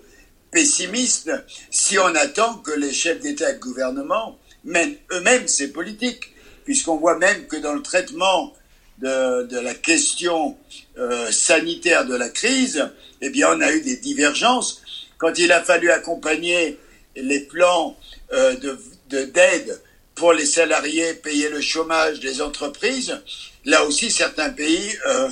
pessimiste 0.52 1.32
si 1.70 2.00
on 2.00 2.16
attend 2.16 2.56
que 2.56 2.72
les 2.72 2.94
chefs 2.94 3.20
d'État 3.20 3.52
et 3.52 3.54
de 3.54 3.60
gouvernement 3.60 4.38
mènent 4.64 4.96
eux-mêmes 5.12 5.48
ces 5.48 5.72
politiques, 5.72 6.34
puisqu'on 6.66 6.98
voit 6.98 7.18
même 7.18 7.48
que 7.48 7.58
dans 7.58 7.74
le 7.74 7.82
traitement 7.82 8.54
de, 9.02 9.60
la 9.60 9.74
question 9.74 10.58
euh, 10.98 11.32
sanitaire 11.32 12.06
de 12.06 12.16
la 12.16 12.30
crise, 12.30 12.90
eh 13.22 13.30
bien, 13.30 13.50
on 13.56 13.62
a 13.62 13.72
eu 13.72 13.82
des 13.82 13.98
divergences. 13.98 14.82
Quand 15.18 15.38
il 15.38 15.52
a 15.52 15.62
fallu 15.62 15.92
accompagner 15.92 16.78
les 17.16 17.42
plans 17.42 17.98
euh, 18.34 18.56
de 18.56 18.78
d'aide 19.10 19.82
pour 20.14 20.34
les 20.34 20.46
salariés, 20.46 21.16
payer 21.16 21.50
le 21.50 21.62
chômage 21.62 22.20
des 22.20 22.44
entreprises, 22.44 23.20
là 23.66 23.84
aussi 23.86 24.12
certains 24.12 24.52
pays 24.52 24.92
euh, 25.08 25.30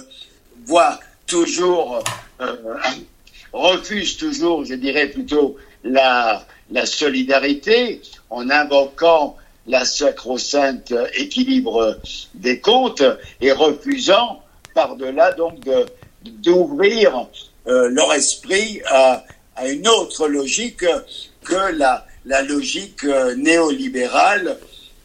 voient 0.65 0.99
toujours, 1.27 2.03
refusent 3.53 4.17
toujours, 4.17 4.65
je 4.65 4.73
dirais 4.73 5.09
plutôt, 5.09 5.57
la, 5.83 6.43
la 6.71 6.87
solidarité 6.87 8.01
en 8.31 8.49
invoquant 8.49 9.37
la 9.67 9.85
sacro-sainte 9.85 10.93
équilibre 11.15 11.99
des 12.33 12.59
comptes 12.59 13.03
et 13.41 13.51
refusant 13.51 14.41
par-delà 14.73 15.33
donc 15.33 15.67
d'ouvrir 16.23 17.27
leur 17.65 18.13
esprit 18.13 18.81
à 18.85 19.23
à 19.57 19.67
une 19.67 19.87
autre 19.87 20.27
logique 20.27 20.85
que 21.43 21.71
la, 21.77 22.05
la 22.25 22.41
logique 22.43 23.03
euh, 23.03 23.35
néolibérale 23.35 24.57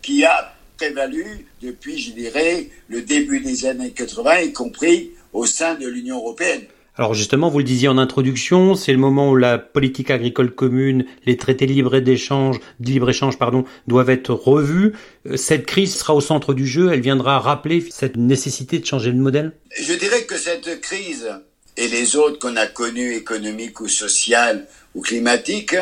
qui 0.03 0.25
a 0.25 0.55
prévalu 0.77 1.47
depuis, 1.63 1.99
je 1.99 2.13
dirais, 2.13 2.69
le 2.89 3.03
début 3.03 3.41
des 3.41 3.65
années 3.67 3.93
80, 3.93 4.41
y 4.41 4.53
compris 4.53 5.13
au 5.33 5.47
sein 5.47 5.75
de 5.75 5.87
l'Union 5.87 6.19
européenne. 6.19 6.65
Alors 6.95 7.15
justement, 7.15 7.49
vous 7.49 7.59
le 7.59 7.65
disiez 7.65 7.89
en 7.89 7.97
introduction, 7.97 8.75
c'est 8.75 8.93
le 8.93 8.99
moment 8.99 9.31
où 9.31 9.37
la 9.37 9.57
politique 9.57 10.11
agricole 10.11 10.55
commune, 10.55 11.07
les 11.25 11.39
traités 11.39 11.65
libres 11.65 11.99
d'échange, 12.01 12.61
libre-échange, 12.81 13.39
pardon, 13.39 13.65
doivent 13.87 14.11
être 14.11 14.35
revus. 14.35 14.93
Euh, 15.27 15.39
cette 15.39 15.65
crise 15.65 15.97
sera 15.97 16.15
au 16.15 16.21
centre 16.21 16.53
du 16.53 16.67
jeu, 16.67 16.93
elle 16.93 17.01
viendra 17.01 17.39
rappeler 17.39 17.83
cette 17.91 18.17
nécessité 18.17 18.79
de 18.79 18.85
changer 18.85 19.11
de 19.11 19.17
modèle? 19.17 19.53
Je 19.75 19.95
dirais 19.95 20.25
que 20.25 20.37
cette 20.37 20.83
crise 20.83 21.31
et 21.79 21.89
les 21.89 22.15
autres 22.17 22.39
qu'on 22.39 22.57
a 22.57 22.67
connus, 22.67 23.15
économiques 23.15 23.81
ou 23.81 23.89
sociales 23.89 24.67
ou 24.95 25.01
climatiques, 25.01 25.77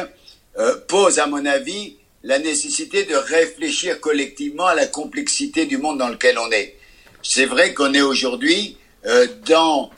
euh, 0.58 0.76
posent, 0.86 1.18
à 1.18 1.26
mon 1.26 1.44
avis, 1.44 1.96
la 2.22 2.38
nécessité 2.38 3.04
de 3.04 3.16
réfléchir 3.16 4.00
collectivement 4.00 4.66
à 4.66 4.76
la 4.76 4.86
complexité 4.86 5.66
du 5.66 5.76
monde 5.76 5.98
dans 5.98 6.08
lequel 6.08 6.38
on 6.38 6.52
est. 6.52 6.76
C'est 7.20 7.46
vrai 7.46 7.74
qu'on 7.74 7.94
est 7.94 8.00
aujourd'hui 8.00 8.76
euh, 9.06 9.26
dans 9.46 9.90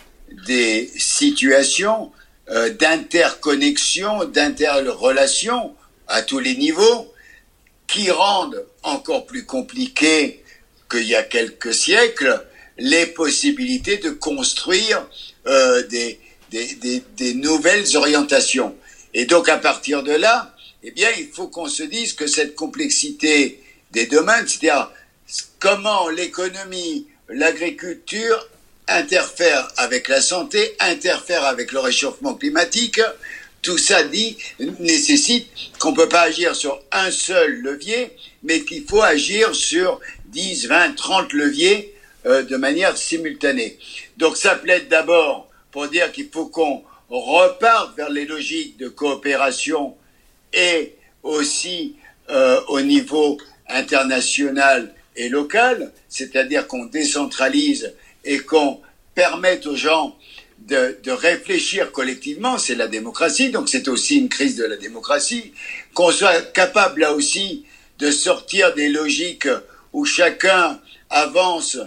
des 0.47 0.91
situations 0.99 2.13
euh, 2.51 2.71
d'interconnexion, 2.71 4.25
d'interrelation 4.25 5.75
à 6.09 6.23
tous 6.23 6.39
les 6.39 6.57
niveaux, 6.57 7.13
qui 7.87 8.11
rendent 8.11 8.67
encore 8.83 9.27
plus 9.27 9.45
compliqué 9.45 10.43
qu'il 10.91 11.05
y 11.05 11.15
a 11.15 11.23
quelques 11.23 11.75
siècles 11.75 12.45
les 12.79 13.07
possibilités 13.07 13.99
de 13.99 14.11
construire 14.11 15.07
euh, 15.47 15.87
des, 15.89 16.19
des, 16.51 17.03
des, 17.17 17.35
nouvelles 17.35 17.97
orientations. 17.97 18.75
Et 19.15 19.27
donc 19.27 19.49
à 19.49 19.59
partir 19.59 20.03
de 20.03 20.13
là, 20.13 20.55
eh 20.83 20.91
bien, 20.91 21.11
il 21.19 21.29
faut 21.29 21.49
qu'on 21.49 21.69
se 21.69 21.83
dise 21.83 22.13
que 22.15 22.27
cette 22.27 22.55
complexité 22.55 23.63
des 23.93 24.07
domaines, 24.07 24.49
c'est-à-dire 24.49 24.91
comment 25.59 26.09
l'économie, 26.09 27.07
l'agriculture 27.29 28.49
interfèrent 28.89 29.69
avec 29.77 30.09
la 30.09 30.21
santé, 30.21 30.77
interfèrent 30.81 31.45
avec 31.45 31.73
le 31.73 31.81
réchauffement 31.81 32.35
climatique, 32.35 33.01
tout 33.63 33.79
ça 33.79 34.03
dit 34.03 34.37
nécessite 34.81 35.47
qu'on 35.79 35.93
ne 35.93 35.97
peut 35.97 36.09
pas 36.09 36.23
agir 36.23 36.57
sur 36.57 36.81
un 36.91 37.11
seul 37.11 37.61
levier, 37.61 38.17
mais 38.43 38.63
qu'il 38.63 38.85
faut 38.85 39.03
agir 39.03 39.55
sur 39.55 40.01
10, 40.27 40.67
20, 40.67 40.97
30 40.97 41.33
leviers 41.33 41.95
euh, 42.27 42.43
de 42.43 42.57
manière 42.57 42.97
simultanée. 42.97 43.79
Donc 44.17 44.37
ça 44.37 44.57
plaide 44.57 44.89
d'abord 44.89 45.49
pour 45.71 45.89
dire 45.89 46.11
qu'il 46.11 46.29
faut 46.29 46.47
qu'on 46.47 46.83
reparte 47.09 47.97
vers 47.97 48.11
les 48.11 48.25
logiques 48.25 48.79
de 48.79 48.89
coopération 48.89 49.97
et 50.53 50.97
aussi 51.23 51.97
euh, 52.31 52.61
au 52.69 52.81
niveau 52.81 53.39
international 53.69 54.93
et 55.15 55.29
local, 55.29 55.93
c'est-à-dire 56.09 56.67
qu'on 56.67 56.87
décentralise 56.87 57.93
et 58.25 58.39
qu'on 58.41 58.81
permette 59.15 59.67
aux 59.67 59.77
gens 59.77 60.17
de, 60.59 60.99
de 61.03 61.11
réfléchir 61.11 61.93
collectivement, 61.93 62.59
c'est 62.59 62.75
la 62.75 62.89
démocratie, 62.89 63.51
donc 63.51 63.69
c'est 63.69 63.89
aussi 63.89 64.19
une 64.19 64.29
crise 64.29 64.57
de 64.57 64.65
la 64.65 64.77
démocratie, 64.77 65.53
qu'on 65.95 66.11
soit 66.11 66.53
capable 66.53 67.01
là 67.01 67.13
aussi 67.13 67.65
de 67.99 68.11
sortir 68.11 68.75
des 68.75 68.89
logiques 68.89 69.49
où 69.93 70.05
chacun 70.05 70.81
avance 71.11 71.79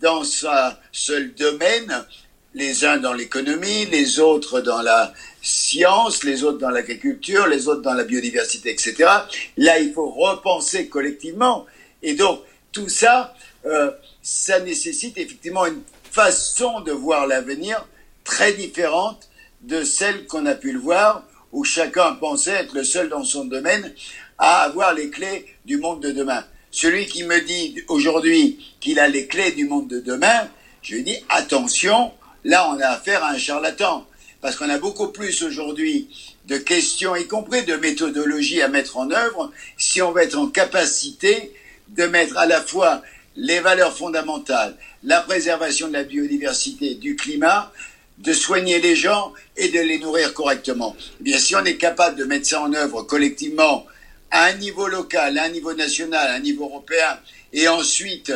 dans 0.00 0.24
sa 0.24 0.80
seul 0.90 1.32
domaine, 1.34 2.04
les 2.54 2.84
uns 2.84 2.98
dans 2.98 3.14
l'économie, 3.14 3.86
les 3.86 4.20
autres 4.20 4.60
dans 4.60 4.82
la 4.82 5.14
science, 5.40 6.24
les 6.24 6.44
autres 6.44 6.58
dans 6.58 6.70
l'agriculture, 6.70 7.46
les 7.46 7.68
autres 7.68 7.82
dans 7.82 7.94
la 7.94 8.04
biodiversité, 8.04 8.70
etc. 8.70 8.94
Là, 9.56 9.78
il 9.78 9.92
faut 9.92 10.10
repenser 10.10 10.88
collectivement. 10.88 11.66
Et 12.02 12.14
donc, 12.14 12.42
tout 12.72 12.88
ça, 12.88 13.34
euh, 13.64 13.90
ça 14.22 14.60
nécessite 14.60 15.18
effectivement 15.18 15.66
une 15.66 15.82
façon 16.10 16.80
de 16.80 16.92
voir 16.92 17.26
l'avenir 17.26 17.86
très 18.24 18.52
différente 18.52 19.28
de 19.62 19.84
celle 19.84 20.26
qu'on 20.26 20.46
a 20.46 20.54
pu 20.54 20.72
le 20.72 20.78
voir, 20.78 21.24
où 21.52 21.64
chacun 21.64 22.14
pensait 22.14 22.52
être 22.52 22.74
le 22.74 22.84
seul 22.84 23.08
dans 23.08 23.24
son 23.24 23.44
domaine 23.44 23.92
à 24.38 24.62
avoir 24.62 24.94
les 24.94 25.10
clés 25.10 25.46
du 25.66 25.76
monde 25.76 26.00
de 26.00 26.10
demain. 26.10 26.44
Celui 26.70 27.06
qui 27.06 27.24
me 27.24 27.40
dit 27.40 27.82
aujourd'hui 27.88 28.58
qu'il 28.80 28.98
a 28.98 29.08
les 29.08 29.26
clés 29.26 29.52
du 29.52 29.66
monde 29.66 29.88
de 29.88 30.00
demain, 30.00 30.48
je 30.82 30.94
lui 30.94 31.02
dis 31.02 31.18
attention, 31.28 32.12
là 32.44 32.70
on 32.70 32.80
a 32.80 32.86
affaire 32.86 33.22
à 33.24 33.30
un 33.32 33.38
charlatan. 33.38 34.06
parce 34.40 34.56
qu'on 34.56 34.68
a 34.68 34.78
beaucoup 34.78 35.08
plus 35.08 35.44
aujourd'hui 35.44 36.08
de 36.46 36.56
questions, 36.56 37.14
y 37.14 37.28
compris 37.28 37.64
de 37.64 37.76
méthodologie 37.76 38.60
à 38.60 38.68
mettre 38.68 38.96
en 38.96 39.10
œuvre, 39.10 39.52
si 39.76 40.02
on 40.02 40.10
veut 40.10 40.22
être 40.22 40.36
en 40.36 40.48
capacité 40.48 41.52
de 41.90 42.06
mettre 42.06 42.36
à 42.36 42.46
la 42.46 42.60
fois 42.60 43.02
les 43.36 43.60
valeurs 43.60 43.96
fondamentales, 43.96 44.76
la 45.04 45.20
préservation 45.20 45.88
de 45.88 45.94
la 45.94 46.04
biodiversité, 46.04 46.94
du 46.94 47.16
climat, 47.16 47.72
de 48.18 48.32
soigner 48.32 48.80
les 48.80 48.94
gens 48.94 49.32
et 49.56 49.68
de 49.68 49.80
les 49.80 49.98
nourrir 49.98 50.32
correctement. 50.34 50.96
Eh 51.20 51.24
bien, 51.24 51.38
si 51.38 51.56
on 51.56 51.64
est 51.64 51.76
capable 51.76 52.16
de 52.16 52.24
mettre 52.24 52.46
ça 52.46 52.60
en 52.60 52.72
œuvre 52.72 53.02
collectivement 53.02 53.86
à 54.30 54.44
un 54.44 54.54
niveau 54.54 54.86
local, 54.86 55.38
à 55.38 55.44
un 55.44 55.48
niveau 55.48 55.74
national, 55.74 56.28
à 56.28 56.34
un 56.34 56.40
niveau 56.40 56.64
européen, 56.64 57.18
et 57.52 57.68
ensuite 57.68 58.32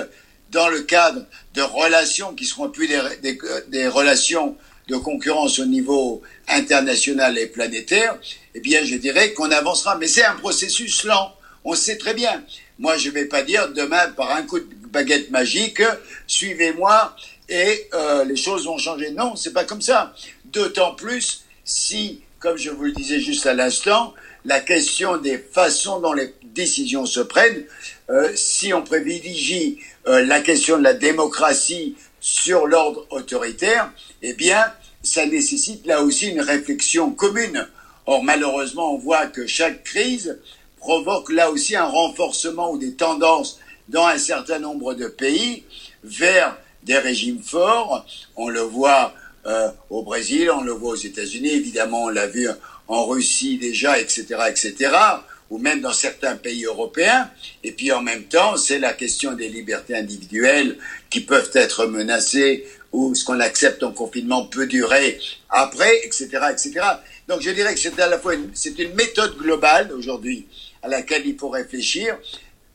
dans 0.51 0.69
le 0.69 0.83
cadre 0.83 1.25
de 1.55 1.63
relations 1.63 2.35
qui 2.35 2.45
seront 2.45 2.69
plus 2.69 2.89
des, 2.89 3.39
des, 3.69 3.89
relations 3.89 4.57
de 4.89 4.97
concurrence 4.97 5.59
au 5.59 5.67
niveau 5.67 6.23
international 6.49 7.37
et 7.39 7.47
planétaire, 7.47 8.19
eh 8.55 8.61
bien, 8.61 8.85
je 8.85 8.95
dirais 8.97 9.33
qu'on 9.33 9.51
avancera. 9.51 9.97
Mais 9.97 10.07
c'est 10.07 10.25
un 10.25 10.37
processus 10.37 11.05
lent. 11.05 11.35
On 11.65 11.75
sait 11.75 11.97
très 11.97 12.15
bien. 12.15 12.45
Moi, 12.79 12.97
je 12.97 13.09
ne 13.09 13.15
vais 13.15 13.25
pas 13.25 13.43
dire 13.43 13.73
demain, 13.73 14.09
par 14.17 14.31
un 14.33 14.43
coup 14.43 14.61
de 14.61 14.86
baguette 14.97 15.31
magique, 15.31 15.83
suivez-moi 16.27 17.15
et 17.51 17.87
euh, 17.93 18.25
les 18.25 18.35
choses 18.35 18.65
vont 18.65 18.79
changer. 18.79 19.11
Non, 19.11 19.37
c'est 19.37 19.53
pas 19.53 19.65
comme 19.65 19.83
ça. 19.83 20.15
D'autant 20.47 20.95
plus 20.95 21.45
si, 21.67 22.23
comme 22.39 22.57
je 22.57 22.71
vous 22.71 22.85
le 22.85 22.93
disais 22.93 23.21
juste 23.21 23.45
à 23.45 23.53
l'instant, 23.53 24.15
la 24.47 24.61
question 24.61 25.19
des 25.19 25.37
façons 25.37 26.01
dont 26.01 26.15
les 26.15 26.33
décisions 26.45 27.05
se 27.05 27.21
prennent, 27.21 27.65
euh, 28.09 28.33
si 28.37 28.73
on 28.73 28.83
privilégie 28.83 29.81
euh, 30.07 30.25
la 30.25 30.41
question 30.41 30.79
de 30.79 30.83
la 30.83 30.95
démocratie 30.95 31.95
sur 32.19 32.67
l'ordre 32.67 33.07
autoritaire, 33.11 33.93
eh 34.23 34.33
bien, 34.33 34.65
ça 35.03 35.27
nécessite 35.27 35.87
là 35.87 36.03
aussi 36.03 36.29
une 36.29 36.41
réflexion 36.41 37.11
commune. 37.11 37.69
Or, 38.07 38.25
malheureusement, 38.25 38.95
on 38.95 38.99
voit 38.99 39.27
que 39.27 39.47
chaque 39.47 39.85
crise 39.85 40.39
provoque 40.79 41.31
là 41.31 41.51
aussi 41.51 41.77
un 41.77 41.85
renforcement 41.85 42.71
ou 42.71 42.79
des 42.79 42.95
tendances 42.95 43.59
dans 43.89 44.07
un 44.07 44.19
certain 44.19 44.59
nombre 44.59 44.95
de 44.95 45.09
pays 45.09 45.65
vers 46.03 46.57
des 46.83 46.99
régimes 46.99 47.43
forts. 47.43 48.07
On 48.37 48.49
le 48.49 48.61
voit 48.61 49.15
euh, 49.47 49.69
au 49.91 50.03
Brésil, 50.03 50.51
on 50.51 50.63
le 50.63 50.73
voit 50.73 50.93
aux 50.93 50.97
États-Unis, 50.97 51.51
évidemment, 51.51 52.05
on 52.05 52.09
l'a 52.09 52.27
vu 52.27 52.49
en 52.89 53.07
Russie 53.07 53.59
déjà, 53.59 53.99
etc., 53.99 54.27
etc., 54.49 54.91
ou 55.49 55.59
même 55.59 55.81
dans 55.81 55.93
certains 55.93 56.37
pays 56.37 56.65
européens. 56.65 57.31
Et 57.63 57.71
puis 57.71 57.93
en 57.93 58.03
même 58.03 58.25
temps, 58.25 58.57
c'est 58.57 58.81
la 58.81 58.93
question 58.93 59.33
des 59.33 59.49
libertés 59.49 59.97
individuelles 59.97 60.77
qui 61.09 61.21
peuvent 61.21 61.51
être 61.55 61.87
menacées 61.87 62.67
ou 62.93 63.15
ce 63.15 63.25
qu'on 63.25 63.39
accepte 63.39 63.83
en 63.83 63.93
confinement 63.93 64.47
peut 64.47 64.67
durer 64.67 65.21
après, 65.51 66.01
etc., 66.05 66.29
etc. 66.51 66.81
Donc 67.29 67.43
je 67.43 67.51
dirais 67.51 67.75
que 67.75 67.81
c'est 67.81 67.99
à 68.01 68.09
la 68.09 68.19
fois 68.19 68.35
une, 68.35 68.51
c'est 68.55 68.79
une 68.79 68.95
méthode 68.95 69.37
globale 69.37 69.93
aujourd'hui 69.93 70.47
à 70.83 70.89
laquelle 70.89 71.27
il 71.27 71.37
faut 71.37 71.49
réfléchir, 71.49 72.19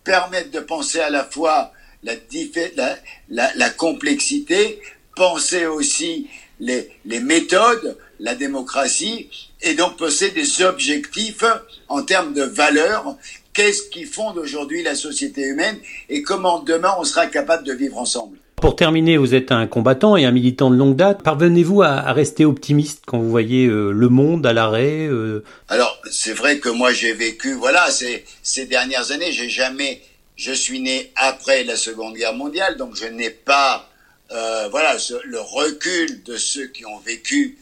permettre 0.04 0.52
de 0.52 0.60
penser 0.60 1.00
à 1.00 1.10
la 1.10 1.24
fois 1.24 1.74
la, 2.04 3.70
complexité, 3.70 4.82
penser 5.16 5.66
aussi 5.66 6.28
les, 6.60 6.90
les 7.06 7.20
méthodes, 7.20 7.98
la 8.20 8.36
démocratie, 8.36 9.30
et 9.62 9.74
donc 9.76 9.98
poser 9.98 10.32
des 10.32 10.62
objectifs 10.64 11.44
en 11.88 12.04
termes 12.04 12.34
de 12.34 12.44
valeurs. 12.44 13.18
Qu'est-ce 13.54 13.90
qui 13.90 14.06
fonde 14.06 14.38
aujourd'hui 14.38 14.82
la 14.82 14.96
société 14.96 15.42
humaine 15.42 15.78
et 16.10 16.22
comment 16.22 16.60
demain 16.60 16.96
on 16.98 17.04
sera 17.04 17.28
capable 17.28 17.64
de 17.64 17.74
vivre 17.74 17.98
ensemble? 17.98 18.38
Pour 18.62 18.76
terminer, 18.76 19.18
vous 19.18 19.34
êtes 19.34 19.52
un 19.52 19.66
combattant 19.66 20.16
et 20.16 20.26
un 20.26 20.32
militant 20.32 20.70
de 20.70 20.76
longue 20.76 20.96
date. 20.96 21.24
Parvenez-vous 21.24 21.82
à, 21.82 22.14
rester 22.14 22.46
optimiste 22.46 23.02
quand 23.08 23.18
vous 23.20 23.30
voyez 23.30 23.66
euh, 23.66 23.92
le 23.92 24.08
monde 24.08 24.46
à 24.46 24.54
l'arrêt 24.54 25.08
euh? 25.08 25.44
Alors, 25.68 26.00
c'est 26.10 26.34
vrai 26.34 26.60
que 26.60 26.70
moi 26.70 26.94
j'ai 26.94 27.14
vécu, 27.14 27.54
voilà, 27.54 27.90
ces, 27.90 28.24
ces 28.44 28.68
dernières 28.68 29.12
années, 29.12 29.32
j'ai 29.32 29.50
jamais, 29.50 30.02
je 30.36 30.54
suis 30.54 30.80
né 30.80 31.12
après 31.16 31.64
la 31.64 31.76
Seconde 31.76 32.16
Guerre 32.16 32.36
mondiale, 32.36 32.78
donc 32.78 32.96
je 32.96 33.08
n'ai 33.08 33.32
pas, 33.32 33.90
euh, 34.32 34.68
voilà, 34.70 34.96
le 35.26 35.40
recul 35.40 36.24
de 36.24 36.38
ceux 36.38 36.68
qui 36.68 36.86
ont 36.86 37.00
vécu 37.00 37.58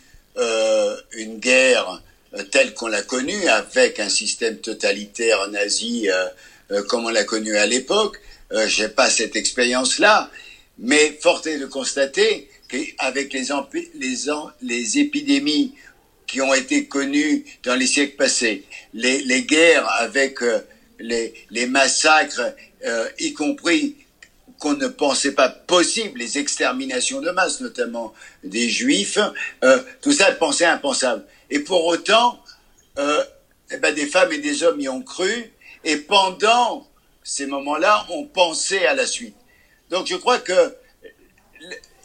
une 1.18 1.38
guerre 1.40 2.02
telle 2.50 2.74
qu'on 2.74 2.88
l'a 2.88 3.02
connue, 3.02 3.48
avec 3.48 4.00
un 4.00 4.08
système 4.08 4.58
totalitaire 4.58 5.50
nazi 5.50 6.08
comme 6.88 7.06
on 7.06 7.10
l'a 7.10 7.26
connu 7.26 7.58
à 7.58 7.66
l'époque. 7.66 8.22
J'ai 8.68 8.88
pas 8.88 9.10
cette 9.10 9.36
expérience-là, 9.36 10.32
mais 10.80 11.18
fort 11.22 11.46
est 11.46 11.58
de 11.58 11.65
constater 11.65 12.50
qu'avec 12.68 13.34
les, 13.34 13.48
les, 13.96 14.15
les 14.62 15.00
épidémies 15.00 15.74
qui 16.28 16.42
ont 16.42 16.54
été 16.54 16.86
connues 16.86 17.46
dans 17.63 17.76
les 17.76 17.88
siècles 17.88 18.15
passés, 18.15 18.63
les, 18.94 19.44
guerres 19.44 19.89
avec 20.00 20.39
les, 21.00 21.34
les, 21.50 21.65
massacres, 21.65 22.54
y 23.20 23.34
compris 23.34 23.96
qu'on 24.60 24.74
ne 24.74 24.88
pensait 24.88 25.32
pas 25.32 25.50
possible, 25.50 26.20
les 26.20 26.38
exterminations 26.38 27.22
de 27.22 27.32
masse, 27.32 27.62
notamment 27.62 28.13
des 28.44 28.70
juifs, 28.70 29.18
euh, 29.63 29.82
tout 30.02 30.12
ça 30.12 30.32
pensait 30.34 30.65
impensable. 30.65 31.26
Et 31.50 31.60
pour 31.60 31.86
autant, 31.86 32.44
euh, 33.00 33.24
eh 33.72 33.78
ben, 33.78 33.96
des 33.96 34.06
femmes 34.06 34.34
et 34.34 34.38
des 34.38 34.63
hommes 34.63 34.80
y 34.80 34.89
ont 34.89 35.02
cru, 35.02 35.52
et 35.86 35.98
pendant 35.98 36.86
ces 37.24 37.46
moments-là, 37.46 38.06
on 38.10 38.26
pensait 38.26 38.86
à 38.86 38.94
la 38.94 39.08
suite. 39.08 39.36
Donc 39.89 40.08
je 40.08 40.15
crois 40.15 40.39
que 40.39 40.75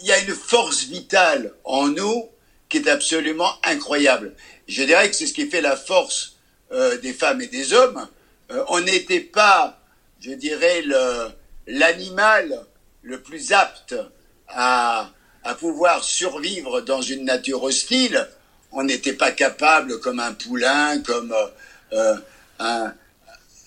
il 0.01 0.07
y 0.07 0.13
a 0.13 0.19
une 0.19 0.35
force 0.35 0.85
vitale 0.85 1.53
en 1.65 1.89
nous 1.89 2.29
qui 2.69 2.79
est 2.79 2.89
absolument 2.89 3.51
incroyable. 3.63 4.35
Je 4.69 4.83
dirais 4.83 5.09
que 5.09 5.17
c'est 5.17 5.27
ce 5.27 5.33
qui 5.33 5.47
fait 5.49 5.61
la 5.61 5.77
force 5.77 6.37
euh, 6.73 6.99
des 6.99 7.13
femmes 7.13 7.41
et 7.41 7.47
des 7.47 7.73
hommes. 7.73 8.09
Euh, 8.51 8.65
on 8.69 8.81
n'était 8.81 9.21
pas, 9.21 9.81
je 10.21 10.33
dirais, 10.33 10.83
le, 10.83 11.29
l'animal 11.67 12.67
le 13.03 13.23
plus 13.23 13.53
apte 13.53 13.95
à, 14.49 15.11
à 15.45 15.55
pouvoir 15.55 16.03
survivre 16.03 16.81
dans 16.81 17.03
une 17.03 17.25
nature 17.25 17.63
hostile, 17.63 18.29
on 18.73 18.83
n'était 18.83 19.13
pas 19.13 19.31
capable, 19.31 20.01
comme 20.01 20.19
un 20.19 20.33
poulain, 20.33 21.01
comme 21.01 21.35
euh, 21.93 22.17
un, 22.59 22.93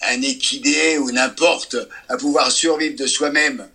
un 0.02 0.22
équidé 0.22 0.98
ou 0.98 1.12
n'importe, 1.12 1.78
à 2.10 2.18
pouvoir 2.18 2.52
survivre 2.52 2.96
de 2.96 3.08
soi-même 3.08 3.70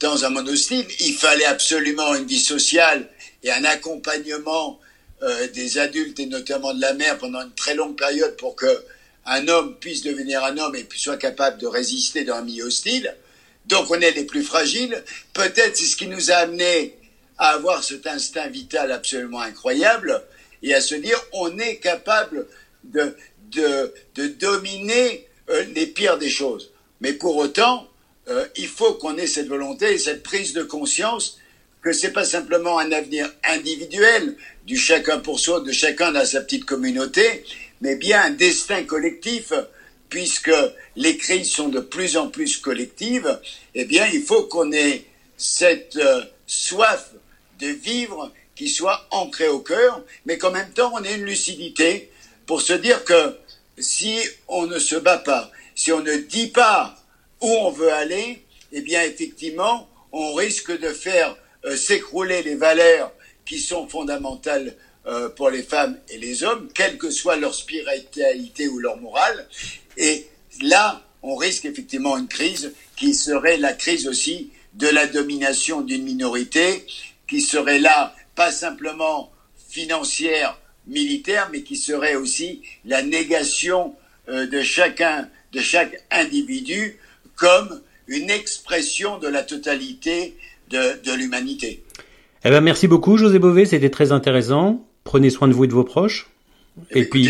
dans 0.00 0.24
un 0.24 0.30
monde 0.30 0.48
hostile. 0.48 0.86
Il 1.00 1.14
fallait 1.14 1.44
absolument 1.44 2.14
une 2.14 2.26
vie 2.26 2.38
sociale 2.38 3.08
et 3.42 3.50
un 3.50 3.64
accompagnement 3.64 4.80
euh, 5.22 5.48
des 5.48 5.78
adultes 5.78 6.20
et 6.20 6.26
notamment 6.26 6.74
de 6.74 6.80
la 6.80 6.94
mère 6.94 7.18
pendant 7.18 7.42
une 7.42 7.54
très 7.54 7.74
longue 7.74 7.96
période 7.96 8.36
pour 8.36 8.54
que 8.54 8.84
un 9.26 9.46
homme 9.48 9.76
puisse 9.78 10.02
devenir 10.02 10.42
un 10.44 10.56
homme 10.56 10.74
et 10.74 10.86
soit 10.94 11.18
capable 11.18 11.58
de 11.58 11.66
résister 11.66 12.24
dans 12.24 12.36
un 12.36 12.42
milieu 12.42 12.64
hostile. 12.64 13.14
Donc 13.66 13.90
on 13.90 14.00
est 14.00 14.12
les 14.12 14.24
plus 14.24 14.42
fragiles. 14.42 15.02
Peut-être 15.34 15.76
c'est 15.76 15.84
ce 15.84 15.96
qui 15.96 16.06
nous 16.06 16.30
a 16.30 16.36
amené 16.36 16.94
à 17.36 17.50
avoir 17.50 17.84
cet 17.84 18.06
instinct 18.06 18.48
vital 18.48 18.90
absolument 18.90 19.40
incroyable 19.40 20.22
et 20.62 20.74
à 20.74 20.80
se 20.80 20.94
dire 20.94 21.22
on 21.32 21.58
est 21.58 21.76
capable 21.76 22.46
de, 22.84 23.14
de, 23.50 23.92
de 24.14 24.28
dominer 24.28 25.26
euh, 25.50 25.64
les 25.74 25.86
pires 25.86 26.18
des 26.18 26.30
choses. 26.30 26.70
Mais 27.00 27.12
pour 27.12 27.36
autant, 27.36 27.88
euh, 28.28 28.46
il 28.56 28.68
faut 28.68 28.94
qu'on 28.94 29.16
ait 29.16 29.26
cette 29.26 29.48
volonté 29.48 29.92
et 29.92 29.98
cette 29.98 30.22
prise 30.22 30.52
de 30.52 30.62
conscience 30.62 31.38
que 31.82 31.92
c'est 31.92 32.12
pas 32.12 32.24
simplement 32.24 32.78
un 32.78 32.92
avenir 32.92 33.32
individuel 33.44 34.36
du 34.66 34.76
chacun 34.76 35.18
pour 35.18 35.38
soi, 35.38 35.60
de 35.60 35.72
chacun 35.72 36.12
dans 36.12 36.24
sa 36.24 36.40
petite 36.40 36.64
communauté, 36.64 37.44
mais 37.80 37.96
bien 37.96 38.22
un 38.22 38.30
destin 38.30 38.84
collectif 38.84 39.52
puisque 40.08 40.52
les 40.96 41.16
crises 41.16 41.50
sont 41.50 41.68
de 41.68 41.80
plus 41.80 42.16
en 42.16 42.28
plus 42.28 42.56
collectives, 42.58 43.40
eh 43.74 43.84
bien, 43.84 44.06
il 44.12 44.22
faut 44.22 44.44
qu'on 44.44 44.72
ait 44.72 45.04
cette 45.36 45.96
euh, 45.96 46.22
soif 46.46 47.12
de 47.60 47.68
vivre 47.68 48.32
qui 48.56 48.68
soit 48.68 49.06
ancrée 49.10 49.48
au 49.48 49.60
cœur, 49.60 50.02
mais 50.26 50.38
qu'en 50.38 50.50
même 50.50 50.70
temps, 50.70 50.92
on 50.94 51.04
ait 51.04 51.14
une 51.14 51.24
lucidité 51.24 52.10
pour 52.46 52.62
se 52.62 52.72
dire 52.72 53.04
que 53.04 53.36
si 53.78 54.18
on 54.48 54.66
ne 54.66 54.78
se 54.78 54.96
bat 54.96 55.18
pas, 55.18 55.50
si 55.74 55.92
on 55.92 56.00
ne 56.00 56.16
dit 56.16 56.48
pas 56.48 56.97
où 57.40 57.48
on 57.48 57.70
veut 57.70 57.92
aller, 57.92 58.44
eh 58.72 58.80
bien, 58.80 59.02
effectivement, 59.02 59.88
on 60.12 60.34
risque 60.34 60.78
de 60.78 60.88
faire 60.88 61.36
euh, 61.64 61.76
s'écrouler 61.76 62.42
les 62.42 62.54
valeurs 62.54 63.12
qui 63.44 63.58
sont 63.58 63.88
fondamentales 63.88 64.76
euh, 65.06 65.28
pour 65.28 65.50
les 65.50 65.62
femmes 65.62 65.98
et 66.08 66.18
les 66.18 66.44
hommes, 66.44 66.68
quelle 66.74 66.98
que 66.98 67.10
soit 67.10 67.36
leur 67.36 67.54
spiritualité 67.54 68.68
ou 68.68 68.78
leur 68.78 68.98
morale, 68.98 69.48
et 69.96 70.26
là, 70.62 71.02
on 71.22 71.34
risque 71.34 71.64
effectivement 71.64 72.16
une 72.16 72.28
crise 72.28 72.72
qui 72.96 73.14
serait 73.14 73.56
la 73.56 73.72
crise 73.72 74.06
aussi 74.06 74.50
de 74.74 74.86
la 74.86 75.06
domination 75.06 75.80
d'une 75.80 76.04
minorité, 76.04 76.84
qui 77.26 77.40
serait 77.40 77.78
là 77.78 78.14
pas 78.34 78.52
simplement 78.52 79.32
financière, 79.68 80.58
militaire, 80.86 81.48
mais 81.52 81.62
qui 81.62 81.76
serait 81.76 82.14
aussi 82.14 82.62
la 82.84 83.02
négation 83.02 83.94
euh, 84.28 84.46
de 84.46 84.62
chacun, 84.62 85.28
de 85.52 85.60
chaque 85.60 86.04
individu 86.10 86.98
comme 87.38 87.80
une 88.06 88.30
expression 88.30 89.18
de 89.18 89.28
la 89.28 89.42
totalité 89.42 90.36
de, 90.70 91.02
de 91.04 91.12
l'humanité. 91.14 91.82
Eh 92.44 92.50
ben 92.50 92.60
merci 92.60 92.88
beaucoup 92.88 93.16
José 93.16 93.38
Bové, 93.38 93.66
c'était 93.66 93.90
très 93.90 94.12
intéressant. 94.12 94.84
Prenez 95.04 95.30
soin 95.30 95.48
de 95.48 95.54
vous 95.54 95.64
et 95.64 95.68
de 95.68 95.72
vos 95.72 95.84
proches. 95.84 96.28
Et, 96.90 97.04
puis, 97.04 97.28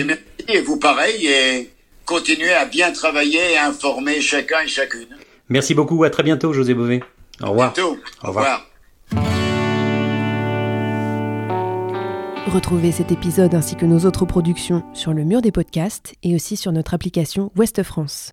et 0.48 0.60
vous 0.60 0.78
pareil, 0.78 1.26
et 1.26 1.70
continuez 2.04 2.52
à 2.52 2.66
bien 2.66 2.92
travailler 2.92 3.52
et 3.52 3.58
informer 3.58 4.20
chacun 4.20 4.60
et 4.64 4.68
chacune. 4.68 5.08
Merci 5.48 5.74
beaucoup, 5.74 6.04
à 6.04 6.10
très 6.10 6.22
bientôt, 6.22 6.52
José 6.52 6.74
Bové. 6.74 7.02
Au 7.40 7.50
revoir. 7.50 7.72
Bientôt. 7.72 7.96
Au 8.22 8.28
revoir. 8.28 8.66
Retrouvez 12.46 12.92
cet 12.92 13.12
épisode 13.12 13.54
ainsi 13.54 13.76
que 13.76 13.86
nos 13.86 14.06
autres 14.06 14.26
productions 14.26 14.82
sur 14.94 15.12
le 15.12 15.24
mur 15.24 15.40
des 15.40 15.52
podcasts 15.52 16.14
et 16.22 16.34
aussi 16.34 16.56
sur 16.56 16.72
notre 16.72 16.94
application 16.94 17.52
Ouest 17.56 17.82
France. 17.82 18.32